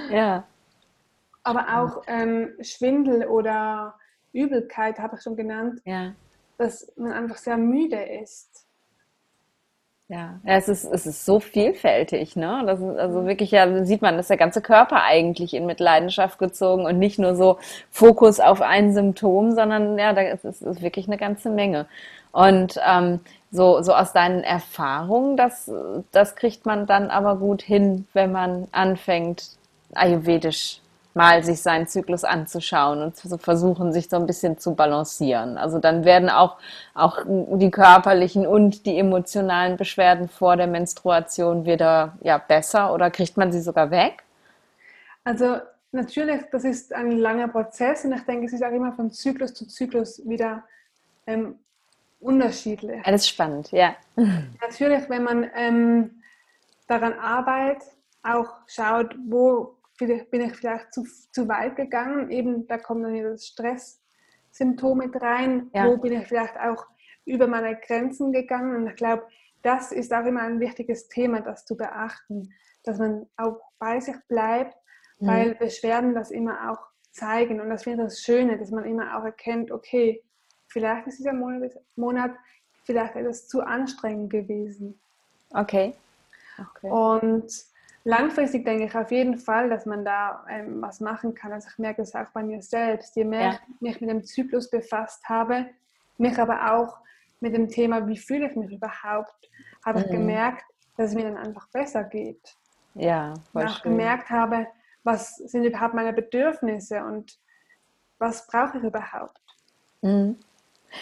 [0.09, 0.47] ja.
[1.43, 3.95] Aber auch ähm, Schwindel oder
[4.31, 6.13] Übelkeit habe ich schon genannt, ja.
[6.57, 8.65] dass man einfach sehr müde ist.
[10.09, 12.63] Ja, ja es, ist, es ist so vielfältig, ne?
[12.65, 16.85] Das ist, also wirklich, ja, sieht man, dass der ganze Körper eigentlich in Mitleidenschaft gezogen
[16.85, 17.59] und nicht nur so
[17.91, 21.87] Fokus auf ein Symptom, sondern ja, da ist, ist, ist wirklich eine ganze Menge.
[22.31, 23.19] Und ähm,
[23.51, 25.71] so, so aus deinen Erfahrungen, das,
[26.11, 29.57] das kriegt man dann aber gut hin, wenn man anfängt,
[29.93, 30.81] ayurvedisch
[31.17, 35.57] mal sich seinen Zyklus anzuschauen und zu versuchen, sich so ein bisschen zu balancieren.
[35.57, 36.57] Also dann werden auch,
[36.93, 43.35] auch die körperlichen und die emotionalen Beschwerden vor der Menstruation wieder ja, besser oder kriegt
[43.35, 44.23] man sie sogar weg?
[45.23, 45.57] Also
[45.91, 49.53] natürlich, das ist ein langer Prozess und ich denke, es ist auch immer von Zyklus
[49.53, 50.63] zu Zyklus wieder
[51.25, 51.55] ähm,
[52.19, 53.05] unterschiedlich.
[53.05, 53.95] Alles spannend, ja.
[54.61, 56.21] Natürlich, wenn man ähm,
[56.87, 57.83] daran arbeitet,
[58.23, 62.29] auch schaut, wo bin ich vielleicht zu, zu weit gegangen.
[62.29, 65.69] Eben, da kommt dann wieder das Stresssymptom mit rein.
[65.73, 65.87] Ja.
[65.87, 66.85] Wo bin ich vielleicht auch
[67.25, 68.75] über meine Grenzen gegangen?
[68.75, 69.27] Und ich glaube,
[69.63, 74.15] das ist auch immer ein wichtiges Thema, das zu beachten, dass man auch bei sich
[74.27, 74.77] bleibt,
[75.19, 75.27] mhm.
[75.27, 76.79] weil Beschwerden das immer auch
[77.11, 77.59] zeigen.
[77.59, 80.23] Und das finde ich das Schöne, dass man immer auch erkennt, okay,
[80.67, 82.31] vielleicht ist dieser Monat, Monat
[82.83, 84.99] vielleicht etwas zu anstrengend gewesen.
[85.51, 85.93] Okay.
[86.59, 86.89] okay.
[86.89, 87.51] Und
[88.07, 91.51] langfristig denke ich auf jeden Fall, dass man da ähm, was machen kann.
[91.51, 93.15] Also ich merke das auch bei mir selbst.
[93.17, 93.59] Je mehr ja.
[93.67, 95.67] ich mich mit dem Zyklus befasst habe,
[96.17, 96.97] mich aber auch
[97.41, 99.49] mit dem Thema, wie fühle ich mich überhaupt,
[99.85, 100.05] habe mhm.
[100.05, 100.63] ich gemerkt,
[100.95, 102.57] dass es mir dann einfach besser geht.
[102.95, 103.91] Ja, voll und auch schön.
[103.91, 104.67] gemerkt habe,
[105.03, 107.37] was sind überhaupt meine Bedürfnisse und
[108.19, 109.41] was brauche ich überhaupt.
[110.01, 110.37] Mhm.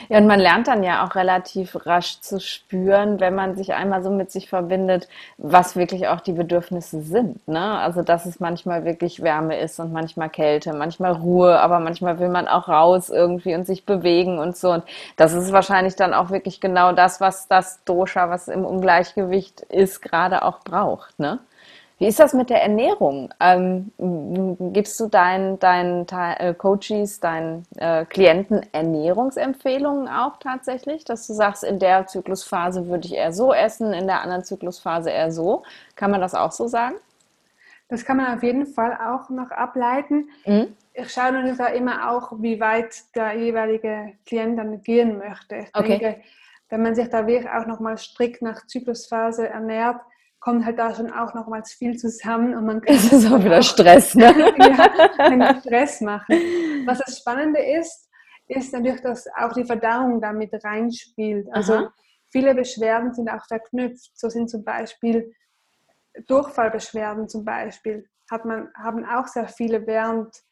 [0.10, 4.03] Ja, und man lernt dann ja auch relativ rasch zu spüren, wenn man sich einmal
[4.03, 7.47] so mit sich verbindet, was wirklich auch die Bedürfnisse sind.
[7.47, 7.79] Ne?
[7.79, 12.29] Also, dass es manchmal wirklich Wärme ist und manchmal Kälte, manchmal Ruhe, aber manchmal will
[12.29, 14.71] man auch raus irgendwie und sich bewegen und so.
[14.71, 14.84] Und
[15.15, 20.01] das ist wahrscheinlich dann auch wirklich genau das, was das Dosha, was im Ungleichgewicht ist,
[20.01, 21.19] gerade auch braucht.
[21.19, 21.39] Ne?
[21.97, 23.34] Wie ist das mit der Ernährung?
[23.39, 23.91] Ähm,
[24.73, 31.63] gibst du deinen, deinen äh, Coaches, deinen äh, Klienten Ernährungsempfehlungen auch tatsächlich, dass du sagst,
[31.63, 35.63] in der Zyklusphase würde ich eher so essen, in der anderen Zyklusphase eher so?
[35.95, 36.95] Kann man das auch so sagen?
[37.88, 40.29] Das kann man auf jeden Fall auch noch ableiten.
[40.45, 40.75] Mhm.
[40.93, 45.55] Ich schaue natürlich da immer auch, wie weit der jeweilige Klient dann gehen möchte.
[45.58, 45.99] Ich okay.
[45.99, 46.21] denke,
[46.69, 50.01] wenn man sich da wirklich auch nochmal strikt nach Zyklusphase ernährt,
[50.45, 52.95] kommt halt da schon auch nochmals viel zusammen und man kann.
[52.95, 54.25] Das ist auch wieder Stress, ne?
[54.60, 56.36] ja, Stress machen.
[56.86, 58.12] Was das Spannende ist,
[58.47, 61.47] ist natürlich, dass auch die Verdauung damit reinspielt.
[61.51, 61.93] Also Aha.
[62.31, 64.12] viele Beschwerden sind auch verknüpft.
[64.13, 65.34] So sind zum Beispiel
[66.27, 70.43] Durchfallbeschwerden zum Beispiel, hat man, haben auch sehr viele während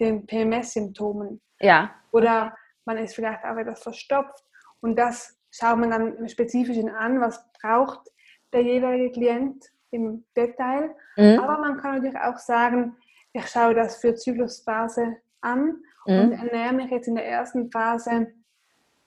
[0.00, 1.42] den PMS-Symptomen.
[1.60, 1.94] Ja.
[2.10, 4.42] Oder man ist vielleicht auch etwas verstopft.
[4.80, 8.08] Und das schaut man dann im Spezifischen an, was braucht
[8.52, 10.94] der jeweilige Klient im Detail.
[11.16, 11.38] Mhm.
[11.38, 12.96] Aber man kann natürlich auch sagen,
[13.32, 16.20] ich schaue das für Zyklusphase an mhm.
[16.20, 18.32] und ernähre mich jetzt in der ersten Phase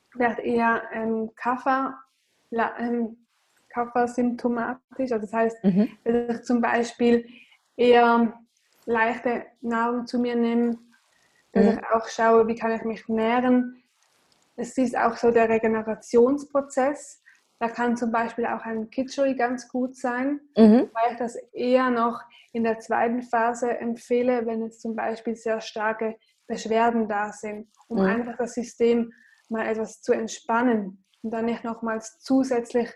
[0.10, 1.95] vielleicht eher ähm, Kaffer,
[2.51, 3.17] ähm,
[3.69, 5.12] Kaffer-symptomatisch.
[5.12, 5.89] Also das heißt, mhm.
[6.03, 7.27] dass ich zum Beispiel
[7.75, 8.34] eher
[8.86, 10.77] leichte Nahrung zu mir nehme,
[11.51, 11.71] dass mhm.
[11.71, 13.84] ich auch schaue, wie kann ich mich nähren.
[14.55, 17.21] Es ist auch so der Regenerationsprozess.
[17.60, 20.89] Da kann zum Beispiel auch ein Kitschui ganz gut sein, mhm.
[20.94, 25.62] weil ich das eher noch in der zweiten Phase empfehle, wenn jetzt zum Beispiel sehr
[25.62, 26.15] starke
[26.48, 28.06] Beschwerden da sind, um mhm.
[28.06, 29.13] einfach das System
[29.50, 32.89] mal etwas zu entspannen und dann nicht nochmals zusätzlich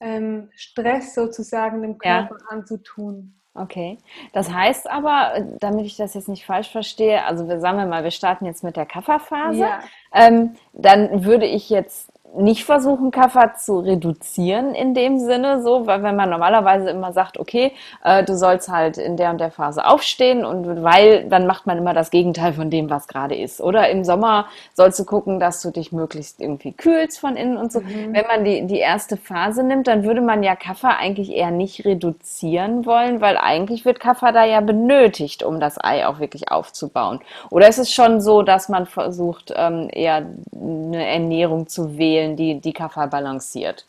[0.00, 2.46] ähm, Stress sozusagen dem Körper ja.
[2.48, 3.40] anzutun.
[3.54, 3.98] Okay.
[4.32, 8.02] Das heißt aber, damit ich das jetzt nicht falsch verstehe, also wir sagen wir mal,
[8.02, 9.80] wir starten jetzt mit der Kafferphase, ja.
[10.12, 16.02] ähm, dann würde ich jetzt nicht versuchen, Kaffer zu reduzieren in dem Sinne, so, weil
[16.02, 19.86] wenn man normalerweise immer sagt, okay, äh, du sollst halt in der und der Phase
[19.86, 23.60] aufstehen und weil, dann macht man immer das Gegenteil von dem, was gerade ist.
[23.60, 27.72] Oder im Sommer sollst du gucken, dass du dich möglichst irgendwie kühlst von innen und
[27.72, 27.80] so.
[27.80, 28.12] Mhm.
[28.12, 31.84] Wenn man die, die erste Phase nimmt, dann würde man ja Kaffer eigentlich eher nicht
[31.84, 37.20] reduzieren wollen, weil eigentlich wird Kaffer da ja benötigt, um das Ei auch wirklich aufzubauen.
[37.50, 42.60] Oder ist es schon so, dass man versucht, ähm, eher eine Ernährung zu wählen, die
[42.60, 43.86] die Kaffer balanciert?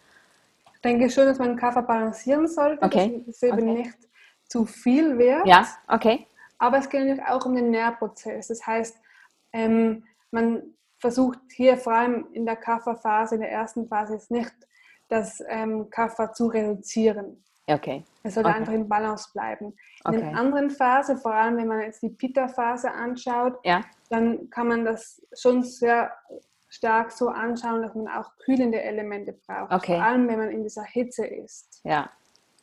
[0.74, 3.24] Ich denke schon, dass man Kaffer balancieren sollte, okay.
[3.26, 3.74] dass es eben okay.
[3.74, 3.98] nicht
[4.48, 5.48] zu viel wird.
[5.48, 6.28] Ja, okay.
[6.60, 8.48] Aber es geht natürlich auch um den Nährprozess.
[8.48, 8.96] Das heißt,
[9.54, 10.62] ähm, man
[11.00, 14.54] versucht hier vor allem in der Kafferphase, in der ersten Phase, jetzt nicht
[15.08, 17.44] das ähm, Kaffer zu reduzieren.
[17.68, 18.04] Okay.
[18.24, 18.56] Es soll okay.
[18.56, 19.66] einfach in Balance bleiben.
[19.68, 19.76] In
[20.08, 20.20] Okay.
[20.20, 24.86] der anderen Phase, vor allem wenn man jetzt die Pitta-Phase anschaut, Ja, dann kann man
[24.86, 26.12] das schon sehr
[26.76, 29.72] stark so anschauen, dass man auch kühlende Elemente braucht.
[29.72, 29.96] Okay.
[29.96, 31.82] Vor allem, wenn man in dieser Hitze ist.
[31.84, 32.10] ja.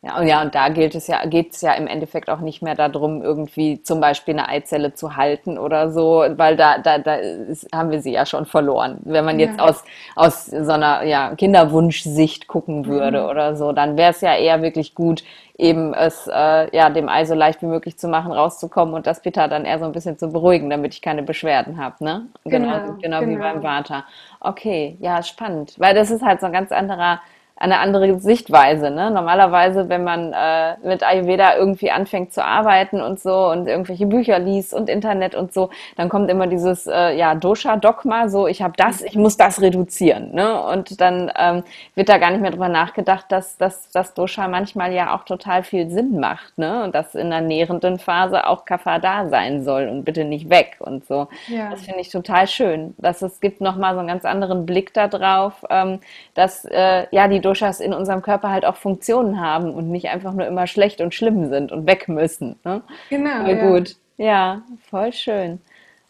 [0.04, 2.60] Ja, und ja, und da gilt es ja, geht es ja im Endeffekt auch nicht
[2.60, 7.14] mehr darum, irgendwie zum Beispiel eine Eizelle zu halten oder so, weil da, da, da
[7.14, 8.98] ist, haben wir sie ja schon verloren.
[9.04, 9.68] Wenn man jetzt Ja.
[9.68, 9.84] aus,
[10.16, 13.28] aus so einer ja, Kinderwunschsicht gucken würde Mhm.
[13.30, 15.22] oder so, dann wäre es ja eher wirklich gut,
[15.56, 19.22] eben es äh, ja, dem Ei so leicht wie möglich zu machen, rauszukommen und das
[19.22, 22.26] Pitta dann eher so ein bisschen zu beruhigen, damit ich keine Beschwerden habe, ne?
[22.44, 23.38] Genau, genau wie genau.
[23.38, 24.04] beim Vater.
[24.40, 27.20] Okay, ja, spannend, weil das ist halt so ein ganz anderer
[27.62, 28.90] eine andere Sichtweise.
[28.90, 29.12] Ne?
[29.12, 34.40] Normalerweise, wenn man äh, mit Ayurveda irgendwie anfängt zu arbeiten und so und irgendwelche Bücher
[34.40, 38.72] liest und Internet und so, dann kommt immer dieses äh, ja, Dosha-Dogma, so ich habe
[38.76, 40.34] das, ich muss das reduzieren.
[40.34, 40.60] Ne?
[40.60, 41.62] Und dann ähm,
[41.94, 45.62] wird da gar nicht mehr drüber nachgedacht, dass, dass das Dosha manchmal ja auch total
[45.62, 46.58] viel Sinn macht.
[46.58, 46.82] Ne?
[46.82, 50.78] Und dass in der nährenden Phase auch Kapha da sein soll und bitte nicht weg
[50.80, 51.28] und so.
[51.46, 51.70] Ja.
[51.70, 52.94] Das finde ich total schön.
[52.98, 56.00] Dass es gibt nochmal so einen ganz anderen Blick darauf, ähm,
[56.34, 60.32] dass äh, ja die Doshas in unserem Körper halt auch Funktionen haben und nicht einfach
[60.32, 62.58] nur immer schlecht und schlimm sind und weg müssen.
[62.64, 62.82] Ne?
[63.10, 63.44] Genau.
[63.44, 63.70] Voll ja.
[63.70, 63.96] gut.
[64.16, 65.60] Ja, voll schön.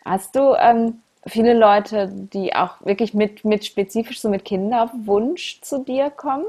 [0.04, 5.84] Hast du ähm, viele Leute, die auch wirklich mit, mit spezifisch so mit Kinderwunsch zu
[5.84, 6.44] dir kommen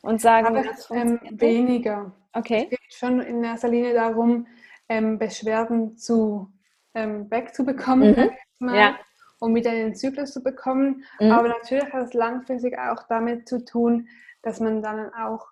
[0.00, 2.10] und sagen, Aber das ähm, weniger.
[2.32, 2.64] Okay.
[2.64, 4.46] Es geht schon in erster Linie darum,
[4.88, 6.50] ähm, Beschwerden zu,
[6.94, 8.74] ähm, wegzubekommen, Mhm.
[8.74, 8.94] Ja.
[9.42, 11.02] Um wieder in den Zyklus zu bekommen.
[11.18, 11.32] Mhm.
[11.32, 14.06] Aber natürlich hat es langfristig auch damit zu tun,
[14.42, 15.48] dass man dann auch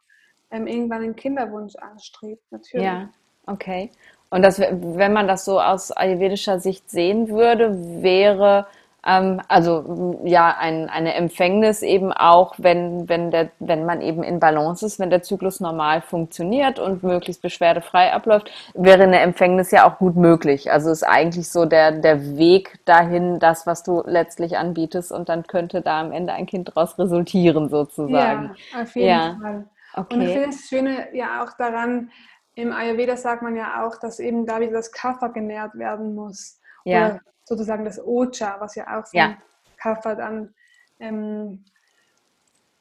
[0.52, 2.42] ähm, irgendwann einen Kinderwunsch anstrebt.
[2.52, 2.86] Natürlich.
[2.86, 3.08] Ja,
[3.46, 3.90] okay.
[4.30, 8.68] Und das, wenn man das so aus ayurvedischer Sicht sehen würde, wäre
[9.02, 9.78] also
[10.22, 14.84] m, ja ein, eine Empfängnis eben auch, wenn, wenn, der, wenn man eben in Balance
[14.84, 19.98] ist, wenn der Zyklus normal funktioniert und möglichst beschwerdefrei abläuft, wäre eine Empfängnis ja auch
[19.98, 20.70] gut möglich.
[20.70, 25.46] Also ist eigentlich so der, der Weg dahin, das, was du letztlich anbietest und dann
[25.46, 28.54] könnte da am Ende ein Kind daraus resultieren sozusagen.
[28.72, 29.38] Ja, auf jeden Ja.
[29.40, 29.64] Fall.
[29.94, 30.14] Okay.
[30.14, 32.10] Und ich finde das Schöne ja auch daran,
[32.54, 36.59] im Ayurveda sagt man ja auch, dass eben da wieder das Kapha genährt werden muss.
[36.84, 37.06] Ja.
[37.06, 39.36] Oder sozusagen das Ocha, was ja auch von Ja.
[39.76, 40.54] Kapha dann
[40.98, 41.64] ähm,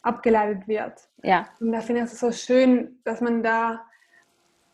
[0.02, 1.08] abgeleitet wird.
[1.24, 3.86] Ja, Und da finde ich es so schön, dass man da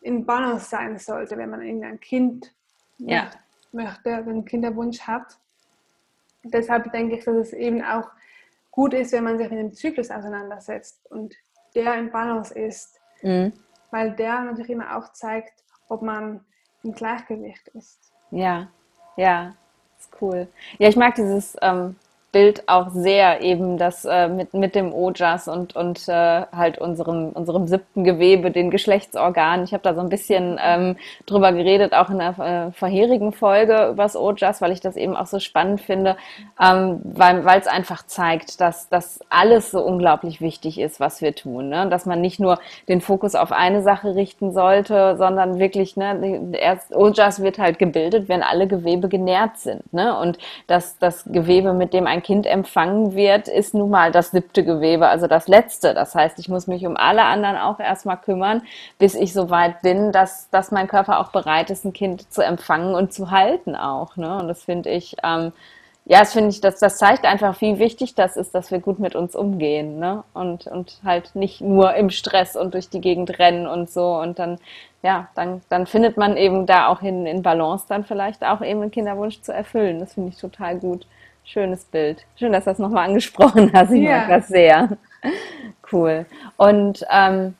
[0.00, 2.54] in Balance sein sollte, wenn man irgendein Kind
[2.98, 3.30] Ja.
[3.72, 5.38] möchte, einen Kinderwunsch hat.
[6.44, 8.08] Deshalb denke ich, dass es eben auch
[8.70, 11.34] gut ist, wenn man sich mit dem Zyklus auseinandersetzt und
[11.74, 13.52] der in Balance ist, mhm.
[13.90, 16.44] weil der natürlich immer auch zeigt, ob man
[16.82, 18.12] im Gleichgewicht ist.
[18.30, 18.68] Ja,
[19.16, 19.54] ja,
[19.98, 20.48] ist cool.
[20.78, 21.96] Ja, ich mag dieses ähm,
[22.36, 27.30] Bild auch sehr, eben das äh, mit, mit dem Ojas und, und äh, halt unserem,
[27.30, 29.64] unserem siebten Gewebe, den Geschlechtsorganen.
[29.64, 33.88] Ich habe da so ein bisschen ähm, drüber geredet, auch in der äh, vorherigen Folge
[33.92, 36.18] über das Ojas, weil ich das eben auch so spannend finde,
[36.62, 41.70] ähm, weil es einfach zeigt, dass das alles so unglaublich wichtig ist, was wir tun.
[41.70, 41.88] Ne?
[41.88, 46.94] Dass man nicht nur den Fokus auf eine Sache richten sollte, sondern wirklich, ne, erst
[46.94, 49.90] Ojas wird halt gebildet, wenn alle Gewebe genährt sind.
[49.94, 50.14] Ne?
[50.18, 54.64] Und das, das Gewebe, mit dem ein Kind empfangen wird, ist nun mal das siebte
[54.64, 55.94] Gewebe, also das letzte.
[55.94, 58.62] Das heißt, ich muss mich um alle anderen auch erstmal kümmern,
[58.98, 62.42] bis ich so weit bin, dass, dass mein Körper auch bereit ist, ein Kind zu
[62.42, 64.16] empfangen und zu halten auch.
[64.16, 64.38] Ne?
[64.38, 65.52] Und das finde ich, ähm,
[66.04, 68.98] ja, das finde ich, das, das zeigt einfach, wie wichtig das ist, dass wir gut
[68.98, 70.24] mit uns umgehen, ne?
[70.34, 74.16] Und, und halt nicht nur im Stress und durch die Gegend rennen und so.
[74.16, 74.58] Und dann,
[75.02, 78.82] ja, dann, dann findet man eben da auch hin in Balance dann vielleicht auch eben
[78.82, 80.00] einen Kinderwunsch zu erfüllen.
[80.00, 81.06] Das finde ich total gut.
[81.46, 82.26] Schönes Bild.
[82.34, 83.92] Schön, dass du das nochmal angesprochen hast.
[83.92, 84.18] Ich Ja.
[84.18, 84.88] mag das sehr.
[85.92, 86.26] Cool.
[86.56, 87.54] Und ähm,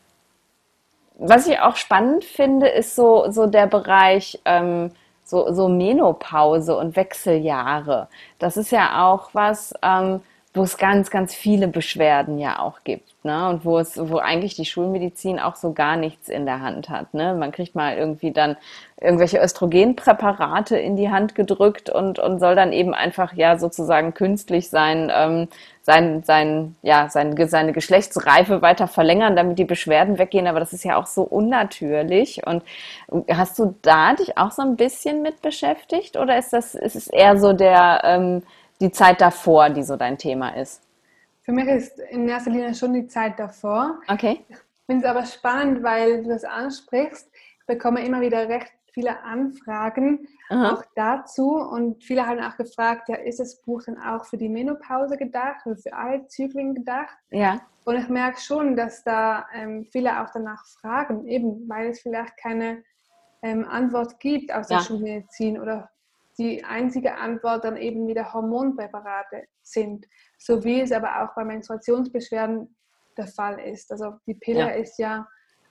[1.15, 4.91] was ich auch spannend finde, ist so, so der Bereich ähm,
[5.23, 8.09] so, so Menopause und Wechseljahre.
[8.41, 10.21] Das ist ja auch was, ähm,
[10.57, 13.49] wo es ganz, ganz viele Beschwerden ja auch gibt, ne?
[13.49, 17.15] Und wo es, wo eigentlich die Schulmedizin auch so gar nichts in der Hand hat,
[17.15, 17.35] ne?
[17.35, 18.57] Man kriegt mal irgendwie dann
[19.01, 24.71] irgendwelche Östrogenpräparate in die Hand gedrückt und, und soll dann eben einfach ja sozusagen künstlich
[24.71, 25.49] sein, ähm,
[25.83, 30.47] sein, sein, ja, sein, seine Geschlechtsreife weiter verlängern, damit die Beschwerden weggehen.
[30.47, 32.47] Aber das ist ja auch so unnatürlich.
[32.47, 32.63] Und
[33.31, 36.17] hast du da dich auch so ein bisschen mit beschäftigt?
[36.17, 38.43] Oder ist das, ist es eher so der, ähm,
[38.81, 40.83] die Zeit davor, die so dein Thema ist?
[41.43, 44.01] Für mich ist in erster Linie schon die Zeit davor.
[44.09, 44.45] Okay.
[44.49, 47.29] Ich finde es aber spannend, weil du das ansprichst.
[47.61, 50.73] Ich bekomme immer wieder recht viele Anfragen Aha.
[50.73, 54.49] auch dazu und viele haben auch gefragt, ja, ist das Buch dann auch für die
[54.49, 57.15] Menopause gedacht oder für alle Zyklen gedacht?
[57.31, 57.61] Ja.
[57.85, 62.39] Und ich merke schon, dass da ähm, viele auch danach fragen, eben weil es vielleicht
[62.39, 62.83] keine
[63.43, 64.83] ähm, Antwort gibt aus der ja.
[64.83, 65.91] Schulmedizin oder
[66.39, 70.07] die einzige Antwort dann eben wieder Hormonpräparate sind,
[70.39, 72.77] so wie es aber auch bei Menstruationsbeschwerden
[73.17, 73.91] der Fall ist.
[73.91, 74.69] Also die Pille ja.
[74.69, 75.27] ist ja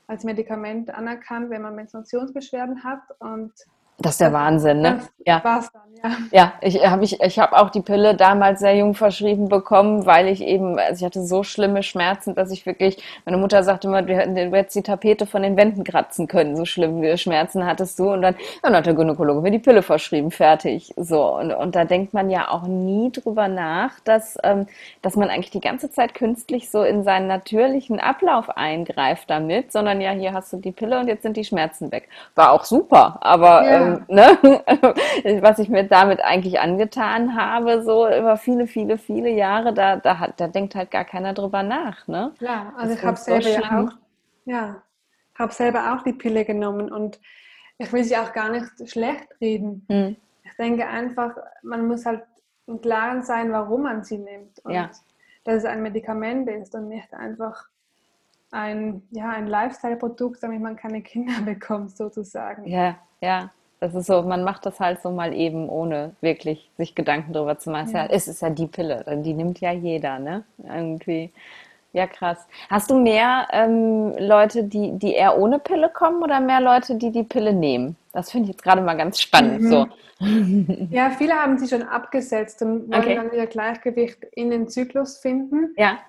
[0.08, 3.54] als Medikament anerkannt, wenn man Menstruationsbeschwerden hat und
[3.98, 5.00] das ist der Wahnsinn, ne?
[5.26, 5.44] Ja.
[5.44, 6.18] War's dann, ja.
[6.32, 10.28] ja, ich habe ich, ich hab auch die Pille damals sehr jung verschrieben bekommen, weil
[10.28, 14.02] ich eben, also ich hatte so schlimme Schmerzen, dass ich wirklich, meine Mutter sagte immer,
[14.02, 18.12] du hättest die Tapete von den Wänden kratzen können, so schlimme Schmerzen hattest du.
[18.12, 20.94] Und dann, ja, dann hat der Gynäkologe mir die Pille verschrieben, fertig.
[20.98, 24.68] So, und, und da denkt man ja auch nie drüber nach, dass, ähm,
[25.02, 30.02] dass man eigentlich die ganze Zeit künstlich so in seinen natürlichen Ablauf eingreift damit, sondern
[30.02, 32.10] ja, hier hast du die Pille und jetzt sind die Schmerzen weg.
[32.36, 33.82] War auch super, aber ja.
[33.82, 34.38] ähm, ne?
[35.42, 40.28] was ich mir damit eigentlich angetan habe, so über viele, viele, viele Jahre, da, da,
[40.36, 42.08] da denkt halt gar keiner drüber nach.
[42.08, 42.34] Ne?
[42.40, 43.92] Ja, also das ich habe selber so ja auch,
[44.46, 44.82] ja,
[45.38, 47.20] habe selber auch die Pille genommen und
[47.78, 49.86] ich will sie auch gar nicht schlecht reden.
[49.90, 50.16] Hm.
[50.44, 52.24] Ich denke einfach, man muss halt
[52.68, 54.60] im Klaren sein, warum man sie nimmt.
[54.64, 54.90] Und ja.
[55.44, 57.68] dass es ein Medikament ist und nicht einfach
[58.52, 62.66] ein, ja, ein Lifestyle-Produkt, damit man keine Kinder bekommt, sozusagen.
[62.66, 63.52] Ja, ja.
[63.80, 67.60] Das ist so, man macht das halt so mal eben, ohne wirklich sich Gedanken darüber
[67.60, 67.94] zu machen.
[67.94, 68.06] Ja.
[68.06, 70.44] Es ist ja die Pille, die nimmt ja jeder, ne?
[70.64, 71.32] Irgendwie.
[71.94, 72.46] Ja, krass.
[72.70, 77.10] Hast du mehr ähm, Leute, die, die eher ohne Pille kommen oder mehr Leute, die
[77.10, 77.96] die Pille nehmen?
[78.12, 79.62] Das finde ich jetzt gerade mal ganz spannend.
[79.62, 79.70] Mhm.
[79.70, 79.88] So.
[80.92, 83.16] Ja, viele haben sie schon abgesetzt und wollen okay.
[83.16, 85.74] dann wieder Gleichgewicht in den Zyklus finden.
[85.78, 86.00] Ja.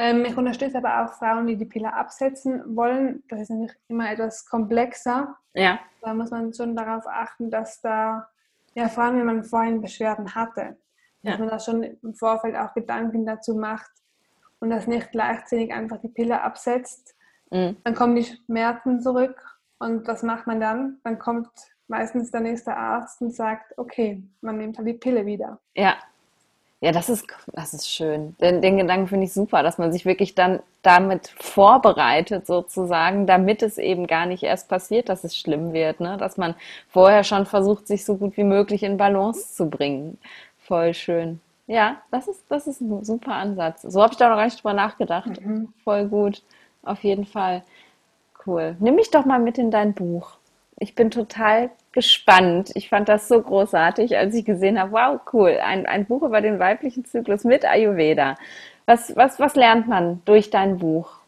[0.00, 3.22] Ähm, ich unterstütze aber auch Frauen, die die Pille absetzen wollen.
[3.28, 5.36] Das ist nämlich immer etwas komplexer.
[5.52, 5.78] Ja.
[6.00, 8.26] Da muss man schon darauf achten, dass da,
[8.74, 10.78] ja, vor allem wenn man vorhin Beschwerden hatte,
[11.20, 11.32] ja.
[11.32, 13.90] dass man da schon im Vorfeld auch Gedanken dazu macht
[14.60, 17.14] und das nicht gleichzeitig einfach die Pille absetzt.
[17.50, 17.76] Mhm.
[17.84, 19.38] Dann kommen die Schmerzen zurück
[19.80, 20.98] und was macht man dann?
[21.04, 21.50] Dann kommt
[21.88, 25.60] meistens der nächste Arzt und sagt, okay, man nimmt halt die Pille wieder.
[25.74, 25.98] Ja,
[26.82, 28.34] ja, das ist, das ist schön.
[28.40, 33.62] Den, den Gedanken finde ich super, dass man sich wirklich dann damit vorbereitet, sozusagen, damit
[33.62, 36.00] es eben gar nicht erst passiert, dass es schlimm wird.
[36.00, 36.16] Ne?
[36.16, 36.54] Dass man
[36.88, 40.16] vorher schon versucht, sich so gut wie möglich in Balance zu bringen.
[40.58, 41.40] Voll schön.
[41.66, 43.82] Ja, das ist, das ist ein super Ansatz.
[43.82, 45.38] So habe ich da noch gar nicht drüber nachgedacht.
[45.40, 45.72] Mhm.
[45.84, 46.42] Voll gut.
[46.82, 47.62] Auf jeden Fall.
[48.46, 48.74] Cool.
[48.80, 50.32] Nimm mich doch mal mit in dein Buch.
[50.80, 52.70] Ich bin total gespannt.
[52.74, 56.40] Ich fand das so großartig, als ich gesehen habe, wow, cool, ein, ein Buch über
[56.40, 58.36] den weiblichen Zyklus mit Ayurveda.
[58.86, 61.20] Was, was, was lernt man durch dein Buch?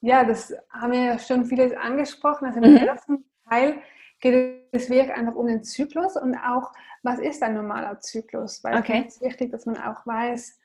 [0.00, 2.46] Ja, das haben wir ja schon vieles angesprochen.
[2.46, 2.76] Also im mhm.
[2.78, 3.74] ersten Teil
[4.20, 6.72] geht es wirklich einfach um den Zyklus und auch,
[7.02, 8.62] was ist ein normaler Zyklus?
[8.62, 9.04] Weil okay.
[9.06, 10.56] es ist wichtig, dass man auch weiß,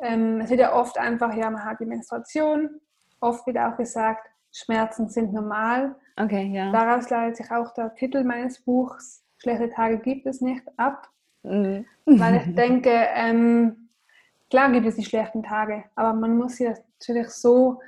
[0.00, 2.80] ähm, es wird ja oft einfach, ja, man hat die Menstruation,
[3.20, 5.94] oft wird auch gesagt, Schmerzen sind normal.
[6.16, 6.72] Okay, ja.
[6.72, 11.08] Daraus leitet sich auch der Titel meines Buchs, Schlechte Tage gibt es nicht, ab.
[11.42, 11.86] Mhm.
[12.04, 13.88] Weil ich denke, ähm,
[14.50, 17.80] klar gibt es die schlechten Tage, aber man muss sie natürlich so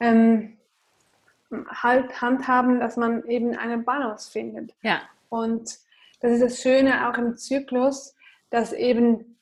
[0.00, 0.56] ähm,
[1.68, 4.74] halt handhaben, dass man eben eine Balance findet.
[4.82, 5.00] Ja.
[5.28, 5.78] Und
[6.20, 8.16] das ist das Schöne auch im Zyklus,
[8.50, 9.35] dass eben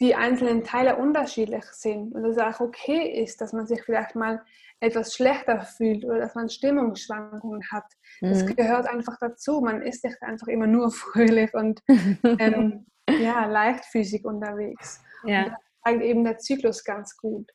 [0.00, 4.42] die einzelnen Teile unterschiedlich sind und es auch okay ist, dass man sich vielleicht mal
[4.80, 7.84] etwas schlechter fühlt oder dass man Stimmungsschwankungen hat.
[8.22, 8.56] Das mhm.
[8.56, 9.60] gehört einfach dazu.
[9.60, 15.02] Man ist nicht einfach immer nur fröhlich und ähm, ja, leichtfüßig unterwegs.
[15.24, 15.44] Ja.
[15.44, 17.50] Und das zeigt eben der Zyklus ganz gut.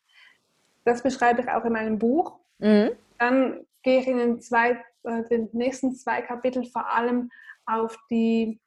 [0.84, 2.38] Das beschreibe ich auch in meinem Buch.
[2.58, 2.92] Mhm.
[3.18, 7.30] Dann gehe ich in den, zwei, äh, den nächsten zwei Kapiteln vor allem
[7.64, 8.60] auf die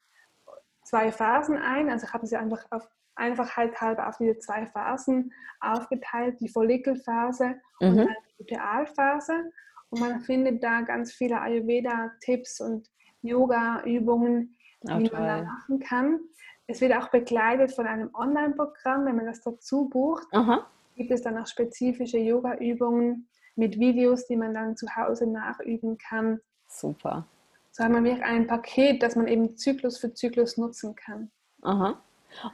[0.83, 1.89] zwei Phasen ein.
[1.89, 2.85] Also ich habe sie einfach auf
[3.19, 7.87] Einfachheit halber auf diese zwei Phasen aufgeteilt, die Follikelphase mhm.
[7.89, 9.51] und die Lutealphase.
[9.89, 12.89] Und man findet da ganz viele Ayurveda-Tipps und
[13.21, 14.55] Yoga-Übungen,
[14.85, 15.45] Oh, wie man da toll.
[15.45, 16.19] machen kann.
[16.67, 19.05] Es wird auch begleitet von einem Online-Programm.
[19.05, 20.65] Wenn man das dazu bucht, Aha.
[20.95, 26.39] gibt es dann auch spezifische Yoga-Übungen mit Videos, die man dann zu Hause nachüben kann.
[26.67, 27.27] Super.
[27.71, 31.31] So hat man wirklich ein Paket, das man eben Zyklus für Zyklus nutzen kann.
[31.61, 32.01] Aha.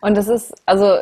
[0.02, 0.98] Und das ist, also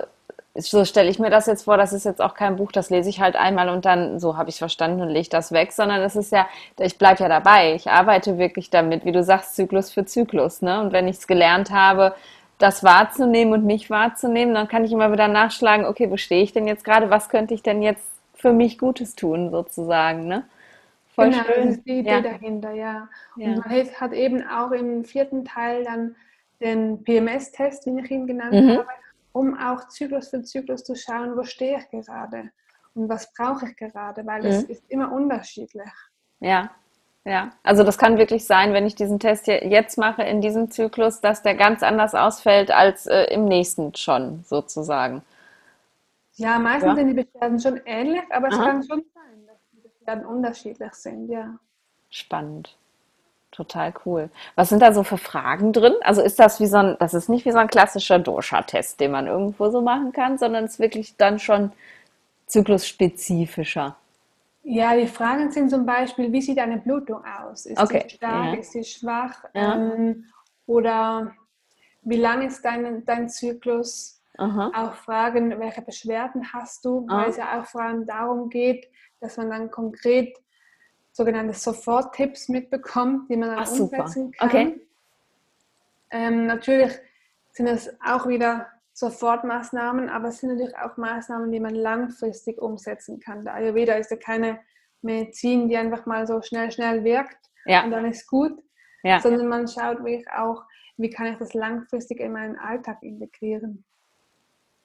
[0.55, 3.09] so stelle ich mir das jetzt vor, das ist jetzt auch kein Buch, das lese
[3.09, 5.99] ich halt einmal und dann, so habe ich es verstanden und lege das weg, sondern
[6.01, 6.47] das ist ja,
[6.79, 7.73] ich bleibe ja dabei.
[7.73, 10.61] Ich arbeite wirklich damit, wie du sagst, Zyklus für Zyklus.
[10.61, 10.79] Ne?
[10.81, 12.13] Und wenn ich es gelernt habe,
[12.59, 16.53] das wahrzunehmen und mich wahrzunehmen, dann kann ich immer wieder nachschlagen, okay, wo stehe ich
[16.53, 17.09] denn jetzt gerade?
[17.09, 20.43] Was könnte ich denn jetzt für mich Gutes tun, sozusagen, ne?
[21.15, 21.67] Voll genau, das schön.
[21.69, 22.21] ist die Idee Ja.
[22.21, 23.07] dahinter, ja.
[23.35, 23.47] Ja.
[23.47, 23.69] Und man
[23.99, 26.15] hat eben auch im vierten Teil dann
[26.61, 28.77] den PMS-Test, wie ich ihn genannt Mhm.
[28.77, 28.89] habe,
[29.33, 32.51] um auch Zyklus für Zyklus zu schauen, wo stehe ich gerade
[32.95, 34.65] und was brauche ich gerade, weil es Mhm.
[34.65, 35.89] ist immer unterschiedlich.
[36.39, 36.69] Ja,
[37.25, 37.53] ja.
[37.63, 41.21] Also das kann wirklich sein, wenn ich diesen Test je- jetzt mache in diesem Zyklus,
[41.21, 45.23] dass der ganz anders ausfällt als äh, im nächsten schon, sozusagen.
[46.35, 46.95] Ja, meistens Ja.
[46.95, 48.61] sind die Beschwerden schon ähnlich, aber es Aha.
[48.61, 51.57] kann schon sein, dass die Beschwerden unterschiedlich sind, ja.
[52.09, 52.77] Spannend.
[53.53, 54.29] Total cool.
[54.55, 55.93] Was sind da so für Fragen drin?
[56.01, 59.11] Also ist das wie so ein, das ist nicht wie so ein klassischer Dosha-Test, den
[59.11, 61.71] man irgendwo so machen kann, sondern es ist wirklich dann schon
[62.47, 63.95] zyklusspezifischer.
[64.63, 67.65] Ja, die Fragen sind zum Beispiel, wie sieht deine Blutung aus?
[67.65, 68.59] Ist Okay, sie stark, ja.
[68.59, 69.43] ist sie schwach?
[69.53, 69.75] Ja.
[69.75, 70.25] Ähm,
[70.65, 71.31] oder
[72.01, 74.21] wie lang ist dein, dein Zyklus?
[74.37, 74.71] Aha.
[74.73, 77.17] Auch fragen, welche Beschwerden hast du, Ah.
[77.23, 78.87] weil es ja auch vor allem darum geht,
[79.19, 80.35] dass man dann konkret
[81.13, 83.99] sogenannte Soforttipps mitbekommt, die man dann Ach, super.
[83.99, 84.49] umsetzen kann.
[84.49, 84.81] Okay.
[86.11, 86.91] Ähm, natürlich
[87.51, 93.19] sind es auch wieder Sofortmaßnahmen, aber es sind natürlich auch Maßnahmen, die man langfristig umsetzen
[93.19, 93.45] kann.
[93.45, 94.59] Der Ayurveda ist ja keine
[95.01, 98.61] Medizin, die einfach mal so schnell, schnell wirkt Ja, und dann ist gut,
[99.03, 99.19] ja.
[99.19, 100.63] sondern man schaut wirklich auch,
[100.97, 103.83] wie kann ich das langfristig in meinen Alltag integrieren.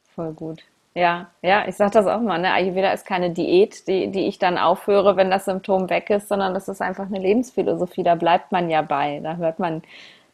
[0.04, 0.64] Voll gut.
[0.94, 2.52] Ja, ja, ich sage das auch mal, ne?
[2.52, 6.54] Ayurveda ist keine Diät, die, die ich dann aufhöre, wenn das Symptom weg ist, sondern
[6.54, 9.20] das ist einfach eine Lebensphilosophie, da bleibt man ja bei.
[9.22, 9.82] Da hört man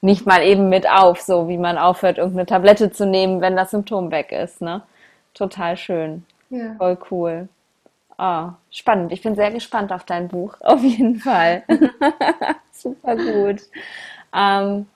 [0.01, 3.73] nicht mal eben mit auf, so wie man aufhört, irgendeine Tablette zu nehmen, wenn das
[3.73, 4.83] Symptom weg ist, ne?
[5.35, 6.25] Total schön.
[6.51, 6.75] Ja.
[6.79, 7.49] Voll cool.
[8.17, 9.13] Ah, spannend.
[9.13, 10.57] Ich bin sehr gespannt auf dein Buch.
[10.61, 11.65] Auf jeden Fall.
[12.71, 13.63] Super gut.
[14.33, 14.87] Ähm,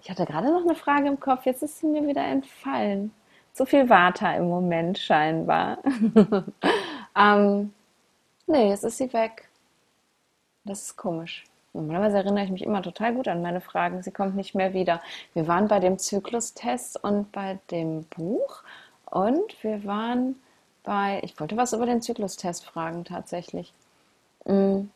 [0.00, 3.12] ich hatte gerade noch eine Frage im Kopf, jetzt ist sie mir wieder entfallen.
[3.58, 5.78] So viel Vata im Moment scheinbar.
[7.16, 7.74] ähm,
[8.46, 9.48] nee, jetzt ist sie weg.
[10.62, 11.44] Das ist komisch.
[11.72, 14.00] Normalerweise erinnere ich mich immer total gut an meine Fragen.
[14.00, 15.02] Sie kommt nicht mehr wieder.
[15.34, 18.62] Wir waren bei dem Zyklustest und bei dem Buch.
[19.06, 20.36] Und wir waren
[20.84, 23.74] bei, ich wollte was über den Zyklustest fragen tatsächlich.
[24.44, 24.88] Hm,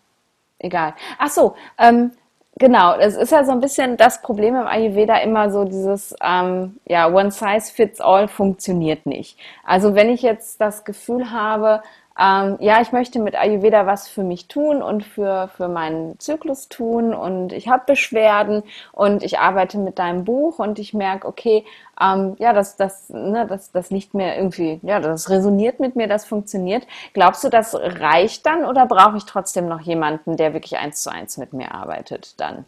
[0.60, 0.94] egal.
[1.18, 2.12] Ach so, ähm,
[2.58, 2.94] genau.
[2.94, 7.08] Es ist ja so ein bisschen das Problem im Ayurveda immer so dieses, ähm, ja,
[7.08, 9.38] one size fits all funktioniert nicht.
[9.64, 11.82] Also wenn ich jetzt das Gefühl habe,
[12.18, 16.68] ähm, ja, ich möchte mit Ayurveda was für mich tun und für, für meinen Zyklus
[16.68, 21.64] tun und ich habe Beschwerden und ich arbeite mit deinem Buch und ich merke, okay,
[22.00, 26.08] ähm, ja, das, das, ne, das, das liegt mir irgendwie, ja, das resoniert mit mir,
[26.08, 26.86] das funktioniert.
[27.14, 31.10] Glaubst du, das reicht dann oder brauche ich trotzdem noch jemanden, der wirklich eins zu
[31.10, 32.64] eins mit mir arbeitet dann?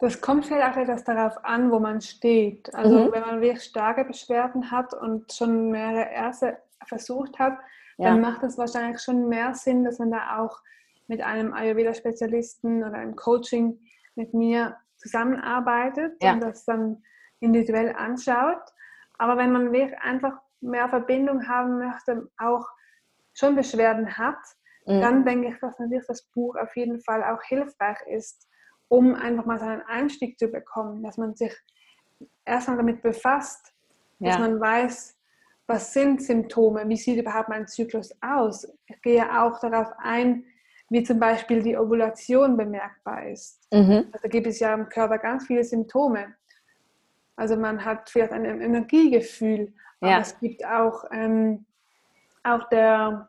[0.00, 2.72] Das kommt vielleicht auch etwas darauf an, wo man steht.
[2.74, 3.12] Also Mhm.
[3.12, 7.58] wenn man wirklich starke Beschwerden hat und schon mehrere Ärzte versucht hat,
[7.98, 8.10] Ja.
[8.10, 10.58] dann macht es wahrscheinlich schon mehr Sinn, dass man da auch
[11.08, 13.80] mit einem Ayurveda-Spezialisten oder einem Coaching
[14.14, 16.32] mit mir zusammenarbeitet Ja.
[16.34, 17.02] und das dann
[17.40, 18.62] individuell anschaut.
[19.18, 22.66] Aber wenn man wirklich einfach mehr Verbindung haben möchte, auch
[23.34, 24.38] schon Beschwerden hat,
[24.86, 25.00] Mhm.
[25.00, 28.48] dann denke ich, dass natürlich das Buch auf jeden Fall auch hilfreich ist,
[28.88, 31.54] um einfach mal so einen Einstieg zu bekommen, dass man sich
[32.44, 33.72] erstmal damit befasst,
[34.20, 34.40] dass Ja.
[34.48, 35.17] man weiß,
[35.68, 38.66] was sind Symptome, wie sieht überhaupt mein Zyklus aus.
[38.86, 40.44] Ich gehe auch darauf ein,
[40.88, 43.60] wie zum Beispiel die Ovulation bemerkbar ist.
[43.70, 44.06] Mhm.
[44.10, 46.34] Also gibt es ja im Körper ganz viele Symptome.
[47.36, 50.20] Also man hat vielleicht ein Energiegefühl, aber Ja.
[50.20, 51.66] es gibt auch, ähm,
[52.42, 53.28] auch der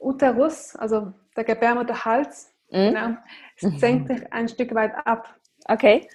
[0.00, 2.94] Uterus, also der Gebärmutterhals, Mhm.
[2.94, 3.16] genau,
[3.56, 5.34] es senkt sich ein Stück weit ab.
[5.66, 6.08] Okay.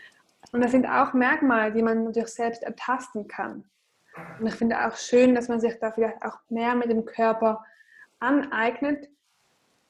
[0.51, 3.63] Und das sind auch Merkmale, die man natürlich selbst ertasten kann.
[4.39, 7.63] Und ich finde auch schön, dass man sich da vielleicht auch mehr mit dem Körper
[8.19, 9.09] aneignet.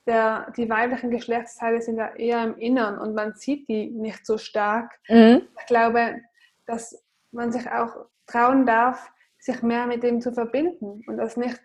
[0.06, 4.38] Der, die weiblichen Geschlechtsteile sind ja eher im Innern und man sieht die nicht so
[4.38, 5.00] stark.
[5.10, 5.42] Mhm.
[5.60, 6.22] Ich glaube,
[6.66, 11.62] dass man sich auch trauen darf, sich mehr mit dem zu verbinden und das nicht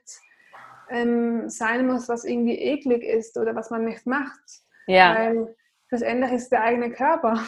[0.91, 4.41] ähm, sein muss, was irgendwie eklig ist oder was man nicht macht.
[4.87, 5.15] Ja.
[5.15, 5.57] Weil
[5.89, 7.41] schlussendlich ist der eigene Körper.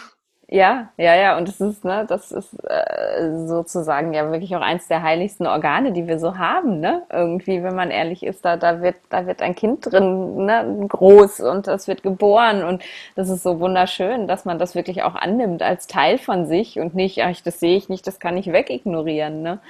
[0.49, 4.87] Ja, ja, ja, und das ist, ne, das ist äh, sozusagen ja wirklich auch eins
[4.89, 7.03] der heiligsten Organe, die wir so haben, ne?
[7.11, 11.41] Irgendwie, wenn man ehrlich ist, da, da wird, da wird ein Kind drin, ne, groß
[11.41, 12.83] und das wird geboren und
[13.17, 16.95] das ist so wunderschön, dass man das wirklich auch annimmt als Teil von sich und
[16.95, 19.61] nicht, ach, das sehe ich nicht, das kann ich wegignorieren, ne?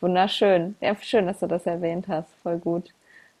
[0.00, 0.76] Wunderschön.
[0.80, 2.28] Ja, schön, dass du das erwähnt hast.
[2.42, 2.88] Voll gut.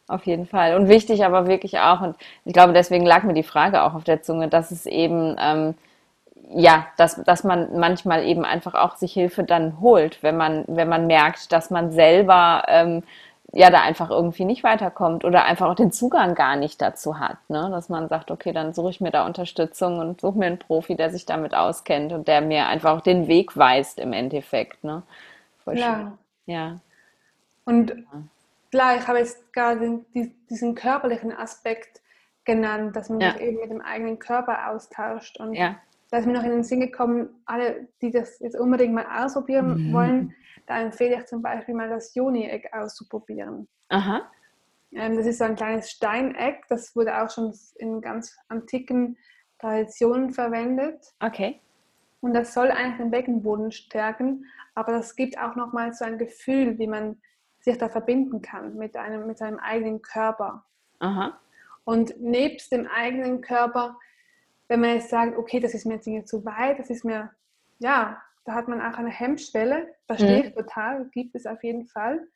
[0.08, 0.76] Auf jeden Fall.
[0.76, 4.04] Und wichtig aber wirklich auch, und ich glaube, deswegen lag mir die Frage auch auf
[4.04, 5.74] der Zunge, dass es eben, ähm,
[6.54, 10.88] ja, dass, dass man manchmal eben einfach auch sich Hilfe dann holt, wenn man, wenn
[10.88, 13.02] man merkt, dass man selber ähm,
[13.52, 17.38] ja da einfach irgendwie nicht weiterkommt oder einfach auch den Zugang gar nicht dazu hat.
[17.48, 17.68] Ne?
[17.70, 20.94] Dass man sagt, okay, dann suche ich mir da Unterstützung und suche mir einen Profi,
[20.94, 24.84] der sich damit auskennt und der mir einfach auch den Weg weist im Endeffekt.
[24.84, 25.02] Ne?
[25.64, 25.94] Voll ja.
[25.94, 26.12] Schön.
[26.46, 26.80] Ja.
[27.64, 27.96] Und ja.
[28.70, 30.00] klar, ich habe jetzt gerade
[30.50, 32.00] diesen körperlichen Aspekt
[32.44, 33.32] genannt, dass man ja.
[33.32, 35.76] sich eben mit dem eigenen Körper austauscht und ja
[36.12, 39.88] da ist mir noch in den Sinn gekommen, alle, die das jetzt unbedingt mal ausprobieren
[39.88, 39.92] mhm.
[39.94, 40.34] wollen,
[40.66, 43.66] da empfehle ich zum Beispiel mal das Joni-Egg auszuprobieren.
[43.88, 44.30] Aha.
[44.92, 49.16] Ähm, das ist so ein kleines Steineck, das wurde auch schon in ganz antiken
[49.58, 51.02] Traditionen verwendet.
[51.20, 51.62] Okay.
[52.20, 54.44] Und das soll eigentlich den Beckenboden stärken,
[54.74, 57.22] aber das gibt auch nochmal so ein Gefühl, wie man
[57.60, 60.66] sich da verbinden kann mit, einem, mit seinem eigenen Körper.
[60.98, 61.40] Aha.
[61.84, 63.96] Und nebst dem eigenen Körper
[64.72, 67.30] wenn man jetzt sagt, okay, das ist mir jetzt zu weit, das ist mir,
[67.78, 70.44] ja, da hat man auch eine Hemmschwelle, verstehe mhm.
[70.44, 72.26] ich total, gibt es auf jeden Fall,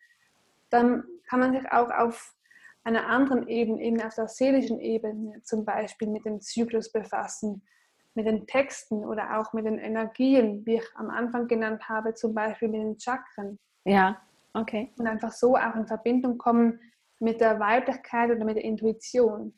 [0.68, 2.34] dann kann man sich auch auf
[2.84, 7.62] einer anderen Ebene, eben auf der seelischen Ebene zum Beispiel mit dem Zyklus befassen,
[8.12, 12.34] mit den Texten oder auch mit den Energien, wie ich am Anfang genannt habe, zum
[12.34, 13.59] Beispiel mit den Chakren.
[13.84, 14.20] Ja,
[14.53, 14.93] okay.
[14.99, 16.80] Und einfach so auch in Verbindung kommen
[17.18, 19.55] mit der Weiblichkeit oder mit der Intuition.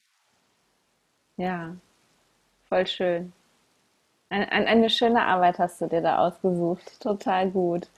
[1.37, 1.76] Ja,
[2.71, 3.33] Voll schön.
[4.31, 7.01] Ein, ein, eine schöne Arbeit hast du dir da ausgesucht.
[7.01, 7.89] Total gut.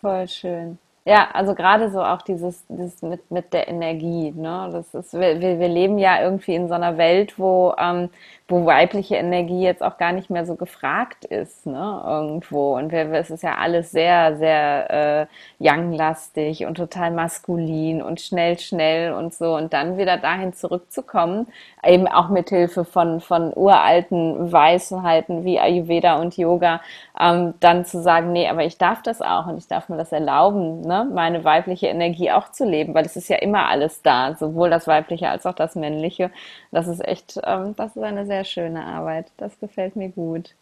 [0.00, 0.78] Voll schön.
[1.10, 4.30] Ja, also gerade so auch dieses, dieses mit, mit der Energie.
[4.30, 4.68] Ne?
[4.70, 8.10] Das ist, wir, wir leben ja irgendwie in so einer Welt, wo, ähm,
[8.46, 12.02] wo weibliche Energie jetzt auch gar nicht mehr so gefragt ist, ne?
[12.06, 12.76] Irgendwo.
[12.76, 15.26] Und wir, es ist ja alles sehr, sehr äh,
[15.60, 19.56] young-lastig und total maskulin und schnell, schnell und so.
[19.56, 21.46] Und dann wieder dahin zurückzukommen,
[21.84, 26.80] eben auch mit Hilfe von, von uralten Weisheiten wie Ayurveda und Yoga,
[27.18, 30.12] ähm, dann zu sagen, nee, aber ich darf das auch und ich darf mir das
[30.12, 30.99] erlauben, ne?
[31.04, 34.86] Meine weibliche Energie auch zu leben, weil es ist ja immer alles da, sowohl das
[34.86, 36.30] weibliche als auch das männliche.
[36.72, 39.26] Das ist echt, ähm, das ist eine sehr schöne Arbeit.
[39.36, 40.54] Das gefällt mir gut.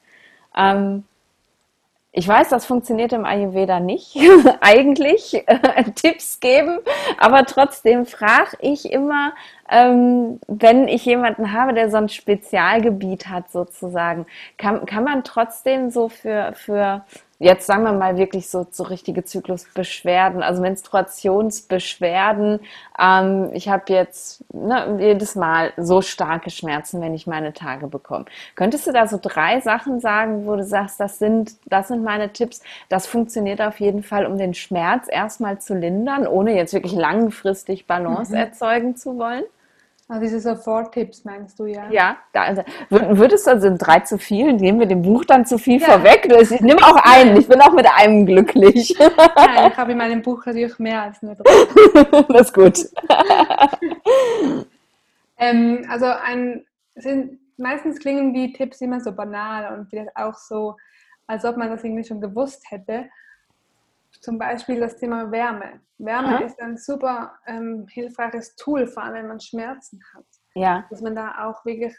[0.57, 1.05] Ähm,
[2.11, 4.17] ich weiß, das funktioniert im Ayurveda nicht,
[4.61, 6.79] eigentlich äh, Tipps geben,
[7.19, 9.35] aber trotzdem frage ich immer,
[9.71, 14.27] ähm, wenn ich jemanden habe, der so ein Spezialgebiet hat sozusagen,
[14.57, 17.05] kann, kann man trotzdem so für, für
[17.39, 22.61] jetzt sagen wir mal wirklich so, so richtige Zyklusbeschwerden, also Menstruationsbeschwerden.
[22.99, 28.25] Ähm, ich habe jetzt ne, jedes Mal so starke Schmerzen, wenn ich meine Tage bekomme.
[28.57, 32.33] Könntest du da so drei Sachen sagen, wo du sagst, das sind, das sind meine
[32.33, 36.95] Tipps, das funktioniert auf jeden Fall, um den Schmerz erstmal zu lindern, ohne jetzt wirklich
[36.95, 38.39] langfristig Balance mhm.
[38.39, 39.45] erzeugen zu wollen?
[40.11, 41.91] Also diese Soforttipps meinst du, ja?
[41.91, 45.59] Ja, da, also, würdest du, also drei zu viel, nehmen wir dem Buch dann zu
[45.59, 45.87] viel ja.
[45.87, 46.27] vorweg?
[46.41, 48.97] Ich nehme auch einen, ich bin auch mit einem glücklich.
[48.99, 52.23] Nein, ich habe in meinem Buch natürlich mehr als nur drei.
[52.29, 52.79] das ist gut.
[55.37, 60.77] ähm, also ein, sind, meistens klingen die Tipps immer so banal und vielleicht auch so,
[61.27, 63.11] als ob man das irgendwie schon gewusst hätte
[64.21, 65.81] zum Beispiel das Thema Wärme.
[65.99, 66.45] Wärme Aha.
[66.45, 70.27] ist ein super ähm, hilfreiches Tool, vor allem wenn man Schmerzen hat.
[70.55, 70.87] Ja.
[70.91, 71.97] Dass man da auch wirklich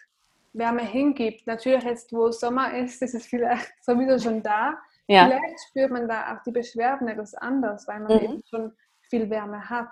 [0.54, 1.48] Wärme hingibt.
[1.48, 4.78] Natürlich jetzt, wo Sommer ist, ist es vielleicht sowieso schon da.
[5.08, 5.26] Ja.
[5.26, 8.24] Vielleicht spürt man da auch die Beschwerden etwas anders, weil man mhm.
[8.24, 9.92] eben schon viel Wärme hat.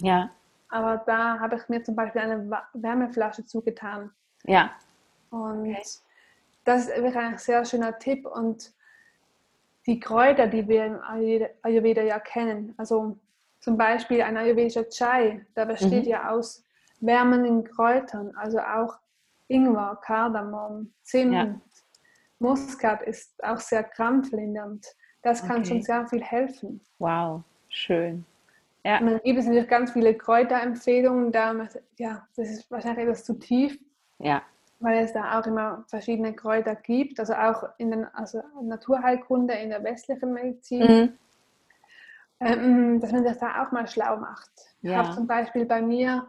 [0.00, 0.30] Ja.
[0.68, 4.12] Aber da habe ich mir zum Beispiel eine Wärmeflasche zugetan.
[4.44, 4.70] Ja.
[5.30, 5.82] Und okay.
[6.64, 8.72] das wirklich ein sehr schöner Tipp und
[9.90, 11.00] die Kräuter, die wir im
[11.62, 12.74] Ayurveda ja kennen.
[12.76, 13.18] Also
[13.58, 16.10] zum Beispiel ein ayurvedischer Chai, der besteht mhm.
[16.10, 16.64] ja aus
[17.00, 18.98] wärmenden Kräutern, also auch
[19.48, 21.60] Ingwer, Kardamom, Zimt, ja.
[22.38, 24.86] Muskat ist auch sehr krampflindernd.
[25.22, 25.66] Das kann okay.
[25.66, 26.80] schon sehr viel helfen.
[27.00, 28.24] Wow, schön.
[28.84, 29.00] Ja.
[29.00, 31.32] Und dann gibt es natürlich ganz viele Kräuterempfehlungen.
[31.32, 31.68] Da,
[31.98, 33.76] ja, das ist wahrscheinlich etwas zu tief.
[34.18, 34.42] Ja
[34.80, 39.70] weil es da auch immer verschiedene Kräuter gibt, also auch in den also Naturheilkunde, in
[39.70, 41.18] der westlichen Medizin, mhm.
[42.40, 44.50] ähm, dass man sich da auch mal schlau macht.
[44.80, 44.90] Ja.
[44.90, 46.26] Ich habe zum Beispiel bei mir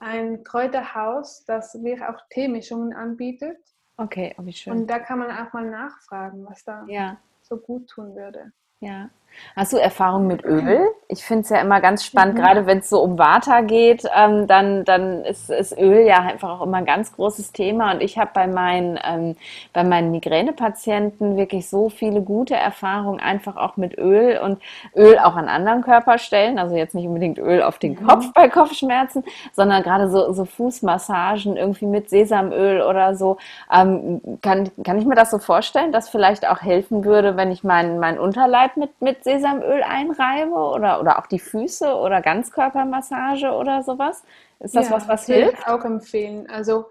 [0.00, 3.58] ein Kräuterhaus, das wirklich auch Teemischungen anbietet.
[3.96, 4.72] Okay, oh, wie schön.
[4.72, 8.52] Und da kann man auch mal nachfragen, was da Ja, so gut tun würde.
[8.80, 9.08] ja.
[9.56, 10.80] Hast du Erfahrung mit Öl?
[11.08, 12.40] Ich finde es ja immer ganz spannend, Mhm.
[12.40, 16.58] gerade wenn es so um Vata geht, ähm, dann, dann ist, ist Öl ja einfach
[16.60, 17.92] auch immer ein ganz großes Thema.
[17.92, 19.36] Und ich habe bei meinen, ähm,
[19.72, 24.60] bei meinen Migränepatienten wirklich so viele gute Erfahrungen einfach auch mit Öl und
[24.96, 26.58] Öl auch an anderen Körperstellen.
[26.58, 31.56] Also jetzt nicht unbedingt Öl auf den Kopf bei Kopfschmerzen, sondern gerade so, so Fußmassagen
[31.56, 33.36] irgendwie mit Sesamöl oder so.
[33.72, 37.64] Ähm, kann, kann ich mir das so vorstellen, dass vielleicht auch helfen würde, wenn ich
[37.64, 43.82] meinen meinen Unterleib mit, mit Sesamöl einreibe oder, oder auch die Füße oder Ganzkörpermassage oder
[43.82, 44.22] sowas?
[44.60, 45.58] Ist das Ja, was, was hilft?
[45.58, 46.48] ich auch empfehlen.
[46.48, 46.86] Also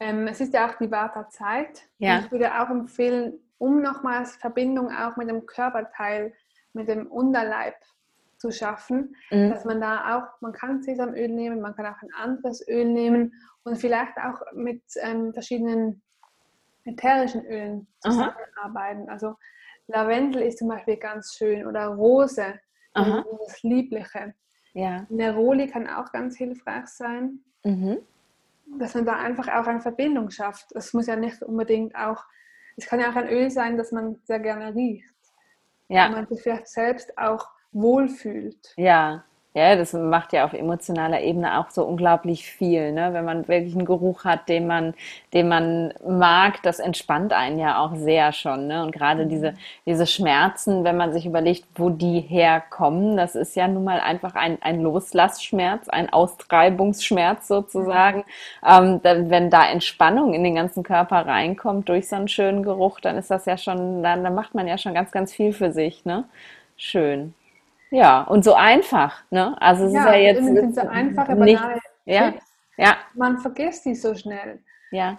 [0.00, 1.82] ähm, es ist ja auch die Vata-Zeit.
[1.98, 2.20] Ja.
[2.20, 6.32] Ich würde auch empfehlen, um nochmals Verbindung auch mit dem Körperteil,
[6.72, 7.76] mit dem Unterleib
[8.38, 9.50] zu schaffen, Mhm.
[9.50, 13.32] dass man da auch, man kann Sesamöl nehmen, man kann auch ein anderes Öl nehmen
[13.62, 16.02] und vielleicht auch mit ähm, verschiedenen
[16.84, 18.10] ätherischen Ölen Aha.
[18.10, 19.08] zusammenarbeiten.
[19.08, 19.36] Also
[19.88, 22.54] Lavendel ist zum Beispiel ganz schön oder Rose,
[22.94, 23.24] Aha.
[23.46, 24.34] das Liebliche.
[24.72, 25.06] Ja.
[25.08, 27.98] Neroli kann auch ganz hilfreich sein Mhm.
[28.78, 30.72] dass man da einfach auch eine Verbindung schafft.
[30.72, 32.24] Es muss ja nicht unbedingt auch,
[32.76, 35.14] es kann ja auch ein Öl sein, das man sehr gerne riecht,
[35.88, 36.08] Ja.
[36.08, 38.72] man sich vielleicht selbst auch wohlfühlt.
[38.76, 39.24] Ja,
[39.56, 43.12] ja, das macht ja auf emotionaler Ebene auch so unglaublich viel, ne?
[43.12, 44.94] Wenn man wirklich einen Geruch hat, den man,
[45.32, 48.82] den man mag, das entspannt einen ja auch sehr schon, ne?
[48.82, 49.54] Und gerade diese,
[49.86, 54.34] diese Schmerzen, wenn man sich überlegt, wo die herkommen, das ist ja nun mal einfach
[54.34, 58.24] ein, ein Loslassschmerz, ein Austreibungsschmerz sozusagen.
[58.68, 62.98] Ähm, dann, wenn da Entspannung in den ganzen Körper reinkommt durch so einen schönen Geruch,
[62.98, 65.70] dann ist das ja schon, dann, dann macht man ja schon ganz, ganz viel für
[65.72, 66.24] sich, ne?
[66.76, 67.34] Schön.
[67.90, 69.56] Ja, und so einfach, ne?
[69.60, 72.44] Also es ist ja jetzt eben sind so einfache, nicht, banale ja, Tipps.
[72.76, 74.60] ja, Man vergisst die so schnell.
[74.90, 75.18] ja,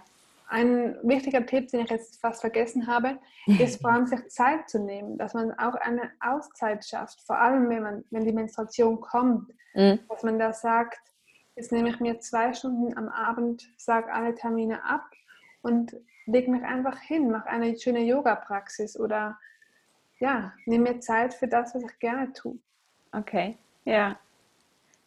[0.49, 3.17] Ein wichtiger Tipp, den ich jetzt fast vergessen habe,
[3.59, 7.69] ist vor allem sich Zeit zu nehmen, dass man auch eine Auszeit schafft, vor allem
[7.69, 10.99] wenn, man, wenn die Menstruation kommt, mm, dass man da sagt,
[11.55, 15.05] jetzt nehme ich mir zwei Stunden am Abend, sage alle Termine ab
[15.61, 15.95] und
[16.25, 19.37] lege mich einfach hin, mache eine schöne Yoga-Praxis oder
[20.19, 22.57] ja, nehme mir Zeit für das, was ich gerne tue.
[23.11, 24.19] okay, ja.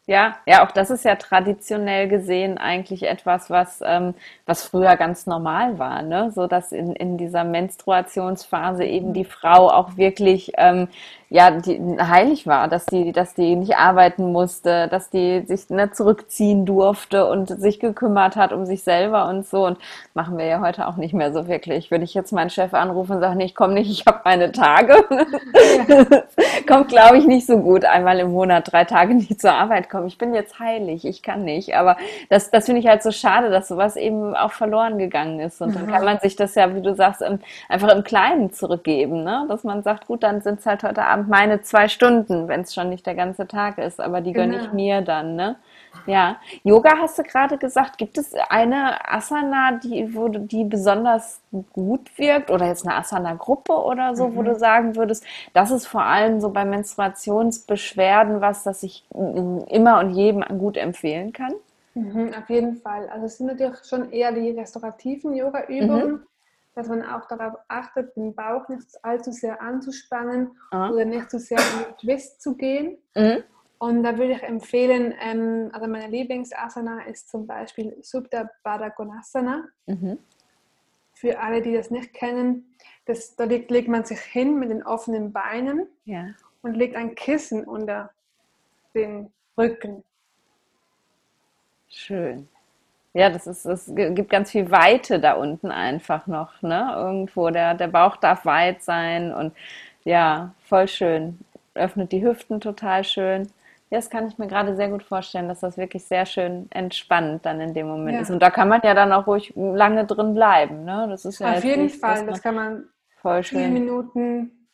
[0.09, 4.15] Ja, ja, auch das ist ja traditionell gesehen eigentlich etwas, was, ähm,
[4.47, 6.31] was früher ganz normal war, ne?
[6.33, 10.87] So dass in, in dieser Menstruationsphase eben die Frau auch wirklich ähm,
[11.31, 15.91] ja, die heilig war, dass die, dass die nicht arbeiten musste, dass die sich ne,
[15.91, 19.67] zurückziehen durfte und sich gekümmert hat um sich selber und so.
[19.67, 19.77] Und
[20.15, 21.91] machen wir ja heute auch nicht mehr so wirklich.
[21.91, 24.51] Wenn ich jetzt meinen Chef anrufe und sage, nee, ich komme nicht, ich habe meine
[24.51, 24.95] Tage,
[26.67, 29.98] kommt, glaube ich, nicht so gut, einmal im Monat drei Tage nicht zur Arbeit kommen.
[30.05, 31.75] Ich bin jetzt heilig, ich kann nicht.
[31.75, 31.97] Aber
[32.29, 35.61] das, das finde ich halt so schade, dass sowas eben auch verloren gegangen ist.
[35.61, 39.23] Und dann kann man sich das ja, wie du sagst, im, einfach im Kleinen zurückgeben,
[39.23, 39.45] ne?
[39.47, 42.73] dass man sagt, gut, dann sind es halt heute Abend meine zwei Stunden, wenn es
[42.73, 44.75] schon nicht der ganze Tag ist, aber die gönne ich Genau.
[44.75, 45.35] mir dann.
[45.35, 45.55] Ne?
[46.05, 47.97] Ja, Yoga hast du gerade gesagt.
[47.97, 51.41] Gibt es eine Asana, die, wo du, die besonders
[51.73, 55.23] gut wirkt oder jetzt eine Asana-Gruppe oder so, wo du sagen würdest,
[55.53, 60.77] das ist vor allem so bei Menstruationsbeschwerden was, das ich mm, immer und jedem gut
[60.77, 61.53] empfehlen kann?
[61.95, 63.09] Mhm, auf jeden Fall.
[63.09, 66.23] Also es sind natürlich schon eher die restaurativen Yoga-Übungen,
[66.75, 70.89] dass man auch darauf achtet, den Bauch nicht allzu sehr anzuspannen Ah.
[70.89, 72.97] oder nicht zu sehr in den Twist zu gehen.
[73.15, 73.43] Mhm.
[73.79, 79.63] Und da würde ich empfehlen, ähm, also meine Lieblingsasana ist zum Beispiel Subdha Baddha Konasana.
[79.87, 80.19] Mhm.
[81.13, 82.75] Für alle, die das nicht kennen,
[83.05, 86.27] das, da legt, legt man sich hin mit den offenen Beinen Ja.
[86.61, 88.11] und legt ein Kissen unter
[88.93, 90.03] den Rücken.
[91.87, 92.47] Schön.
[93.13, 96.93] Ja, das ist, es gibt ganz viel Weite da unten einfach noch, ne?
[96.95, 99.53] Irgendwo, der, der Bauch darf weit sein und
[100.03, 101.39] ja, voll schön.
[101.73, 103.49] Öffnet die Hüften total schön.
[103.91, 107.45] Ja, das kann ich mir gerade sehr gut vorstellen, dass das wirklich sehr schön entspannt
[107.45, 108.21] dann in dem Moment Ja.
[108.21, 108.29] ist.
[108.29, 111.07] Und da kann man ja dann auch ruhig lange drin bleiben, ne?
[111.09, 113.73] Das ist ja Auf jeden nicht, Fall, das kann man voll vier schön.
[113.73, 114.67] Minuten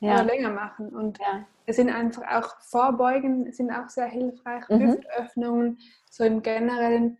[0.00, 0.88] Ja, oder länger machen.
[0.88, 4.66] Und ja, es sind einfach auch Vorbeugen, sind auch sehr hilfreich.
[4.70, 4.80] Mhm.
[4.80, 5.78] Hüftöffnungen,
[6.10, 7.18] so im Generellen.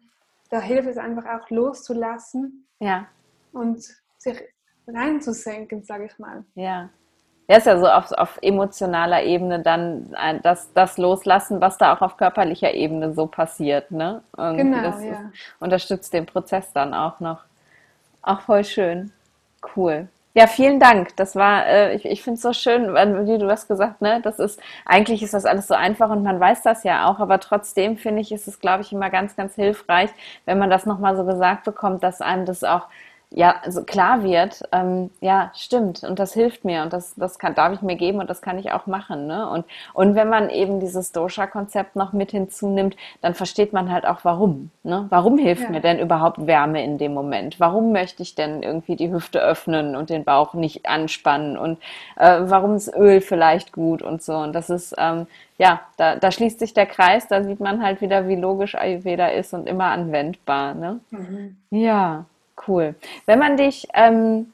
[0.50, 3.07] Da hilft es einfach auch loszulassen ja,
[3.53, 3.82] und
[4.18, 4.40] sich
[4.86, 6.44] reinzusenken, sage ich mal.
[6.55, 6.88] ja.
[7.53, 11.94] Ja, ist ja so auf, auf emotionaler Ebene dann ein- das, das Loslassen, was da
[11.94, 14.22] auch auf körperlicher Ebene so passiert, ne?
[14.36, 15.12] Irgendwie Genau, das ja.
[15.12, 15.20] ist,
[15.61, 17.40] unterstützt den Prozess dann auch noch.
[18.22, 19.12] Auch voll schön.
[19.76, 20.09] Cool.
[20.34, 21.14] Ja, vielen Dank.
[21.16, 22.94] Das war, äh, ich, ich finde es so schön,
[23.26, 26.40] wie du hast gesagt, ne, das ist, eigentlich ist das alles so einfach und man
[26.40, 29.55] weiß das ja auch, aber trotzdem finde ich, ist es, glaube ich, immer ganz, ganz
[29.57, 30.11] hilfreich,
[30.46, 32.86] wenn man das nochmal so gesagt bekommt, dass einem das auch
[33.35, 37.55] ja, also klar wird, ähm, ja, stimmt und das hilft mir und das, das kann,
[37.55, 39.26] darf ich mir geben und das kann ich auch machen.
[39.26, 39.49] Ne?
[39.49, 39.64] Und,
[39.95, 44.70] und wenn man eben dieses Dosha-Konzept noch mit hinzunimmt, dann versteht man halt auch warum.
[44.83, 45.07] Ne?
[45.09, 45.70] Warum hilft ja.
[45.70, 47.59] mir denn überhaupt Wärme in dem Moment?
[47.59, 51.57] Warum möchte ich denn irgendwie die Hüfte öffnen und den Bauch nicht anspannen?
[51.57, 51.78] Und
[52.16, 54.37] äh, warum ist Öl vielleicht gut und so?
[54.37, 55.26] Und das ist, ähm,
[55.57, 59.28] ja, da, da schließt sich der Kreis, da sieht man halt wieder, wie logisch Ayurveda
[59.28, 60.74] ist und immer anwendbar.
[60.74, 61.01] Ne?
[61.11, 61.57] Mhm.
[61.70, 62.26] Ja.
[62.66, 62.94] Cool.
[63.26, 64.52] Wenn man dich ähm,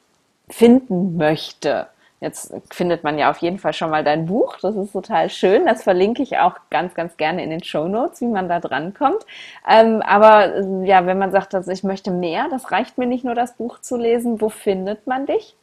[0.49, 1.87] finden möchte,
[2.21, 4.57] jetzt findet man ja auf jeden Fall schon mal dein Buch.
[4.61, 5.65] Das ist total schön.
[5.65, 9.25] Das verlinke ich auch ganz, ganz gerne in den Show Notes, wie man da drankommt.
[9.67, 13.35] Ähm, aber ja, wenn man sagt, dass ich möchte mehr, das reicht mir nicht nur
[13.35, 14.41] das Buch zu lesen.
[14.41, 15.55] Wo findet man dich?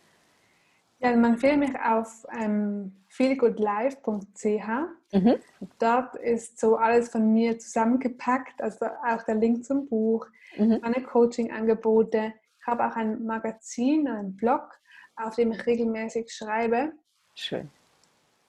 [1.00, 4.68] Ja, man findet mich auf ähm, feelgoodlife.ch.
[5.12, 5.36] Mhm.
[5.78, 10.78] Dort ist so alles von mir zusammengepackt, also auch der Link zum Buch, mhm.
[10.82, 12.34] meine Coaching-Angebote.
[12.60, 14.78] Ich habe auch ein Magazin, einen Blog,
[15.16, 16.92] auf dem ich regelmäßig schreibe.
[17.34, 17.70] Schön.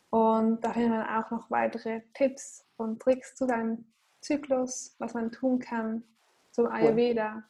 [0.09, 3.85] Und da findet man auch noch weitere Tipps und Tricks zu deinem
[4.21, 6.03] Zyklus, was man tun kann,
[6.51, 7.43] zum Ayurveda.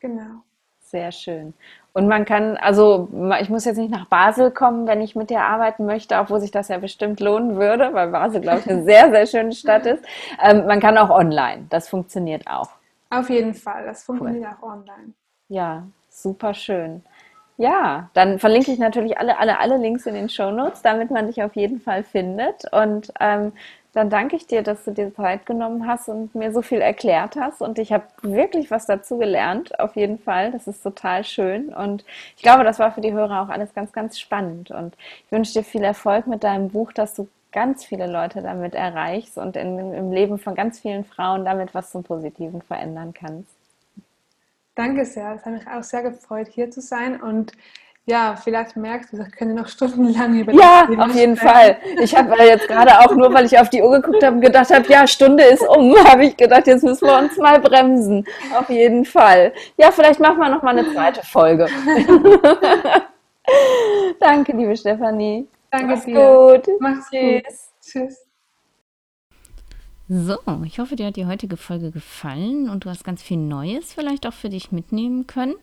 [0.00, 0.42] Genau.
[0.80, 1.54] Sehr schön.
[1.92, 3.08] Und man kann, also
[3.40, 6.50] ich muss jetzt nicht nach Basel kommen, wenn ich mit dir arbeiten möchte, obwohl sich
[6.50, 10.04] das ja bestimmt lohnen würde, weil Basel, glaube ich, eine sehr, sehr schöne Stadt ist.
[10.42, 12.70] Ähm, man kann auch online, das funktioniert auch.
[13.10, 14.68] Auf jeden Fall, das funktioniert cool.
[14.68, 15.14] auch online.
[15.48, 17.02] Ja, super schön.
[17.56, 21.26] Ja, dann verlinke ich natürlich alle, alle, alle Links in den Show Notes, damit man
[21.26, 22.64] dich auf jeden Fall findet.
[22.72, 23.52] Und ähm,
[23.92, 27.36] dann danke ich dir, dass du dir Zeit genommen hast und mir so viel erklärt
[27.36, 27.60] hast.
[27.60, 30.52] Und ich habe wirklich was dazu gelernt, auf jeden Fall.
[30.52, 31.74] Das ist total schön.
[31.74, 32.04] Und
[32.36, 34.70] ich glaube, das war für die Hörer auch alles ganz, ganz spannend.
[34.70, 38.74] Und ich wünsche dir viel Erfolg mit deinem Buch, dass du ganz viele Leute damit
[38.74, 43.50] erreichst und in, im Leben von ganz vielen Frauen damit was zum Positiven verändern kannst.
[44.76, 45.34] Danke sehr.
[45.34, 47.20] Es hat mich auch sehr gefreut, hier zu sein.
[47.20, 47.52] Und
[48.10, 51.36] ja, vielleicht merkst du, ich könnte noch stundenlang über Ja, das auf jeden sprechen.
[51.36, 51.76] Fall.
[52.02, 54.86] Ich habe jetzt gerade auch nur, weil ich auf die Uhr geguckt habe, gedacht habe,
[54.88, 58.26] ja, Stunde ist um, habe ich gedacht, jetzt müssen wir uns mal bremsen.
[58.58, 59.52] Auf jeden Fall.
[59.78, 61.66] Ja, vielleicht machen wir noch mal eine zweite Folge.
[64.20, 65.48] Danke, liebe Stefanie.
[65.70, 66.14] Danke Mach's dir.
[66.14, 66.68] gut.
[66.80, 67.42] Mach's Tschüss.
[67.42, 67.52] gut.
[67.80, 68.26] Tschüss.
[70.08, 73.92] So, ich hoffe, dir hat die heutige Folge gefallen und du hast ganz viel Neues
[73.92, 75.54] vielleicht auch für dich mitnehmen können.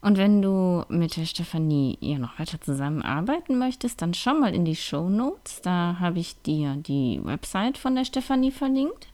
[0.00, 4.64] Und wenn du mit der Stefanie ja noch weiter zusammenarbeiten möchtest, dann schau mal in
[4.64, 5.60] die Show Notes.
[5.62, 9.08] Da habe ich dir die Website von der Stefanie verlinkt.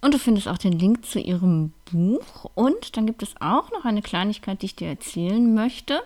[0.00, 2.50] Und du findest auch den Link zu ihrem Buch.
[2.54, 6.00] Und dann gibt es auch noch eine Kleinigkeit, die ich dir erzählen möchte.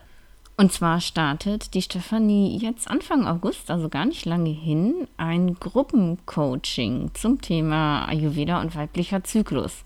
[0.57, 7.11] Und zwar startet die Stefanie jetzt Anfang August, also gar nicht lange hin, ein Gruppencoaching
[7.15, 9.83] zum Thema Ayurveda und weiblicher Zyklus.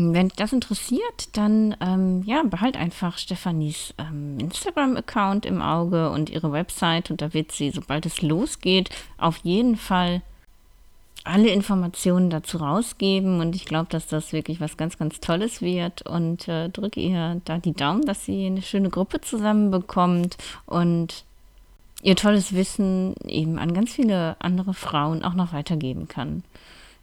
[0.00, 6.30] Wenn dich das interessiert, dann ähm, ja, behalt einfach Stefanis ähm, Instagram-Account im Auge und
[6.30, 10.22] ihre Website und da wird sie, sobald es losgeht, auf jeden Fall
[11.24, 16.02] alle Informationen dazu rausgeben und ich glaube, dass das wirklich was ganz, ganz Tolles wird
[16.02, 20.36] und äh, drücke ihr da die Daumen, dass sie eine schöne Gruppe zusammenbekommt
[20.66, 21.24] und
[22.04, 26.44] ihr tolles Wissen eben an ganz viele andere Frauen auch noch weitergeben kann.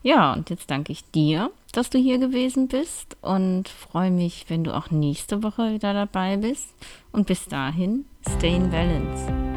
[0.05, 4.63] Ja, und jetzt danke ich dir, dass du hier gewesen bist und freue mich, wenn
[4.63, 6.67] du auch nächste Woche wieder dabei bist.
[7.11, 9.54] Und bis dahin, stay in balance.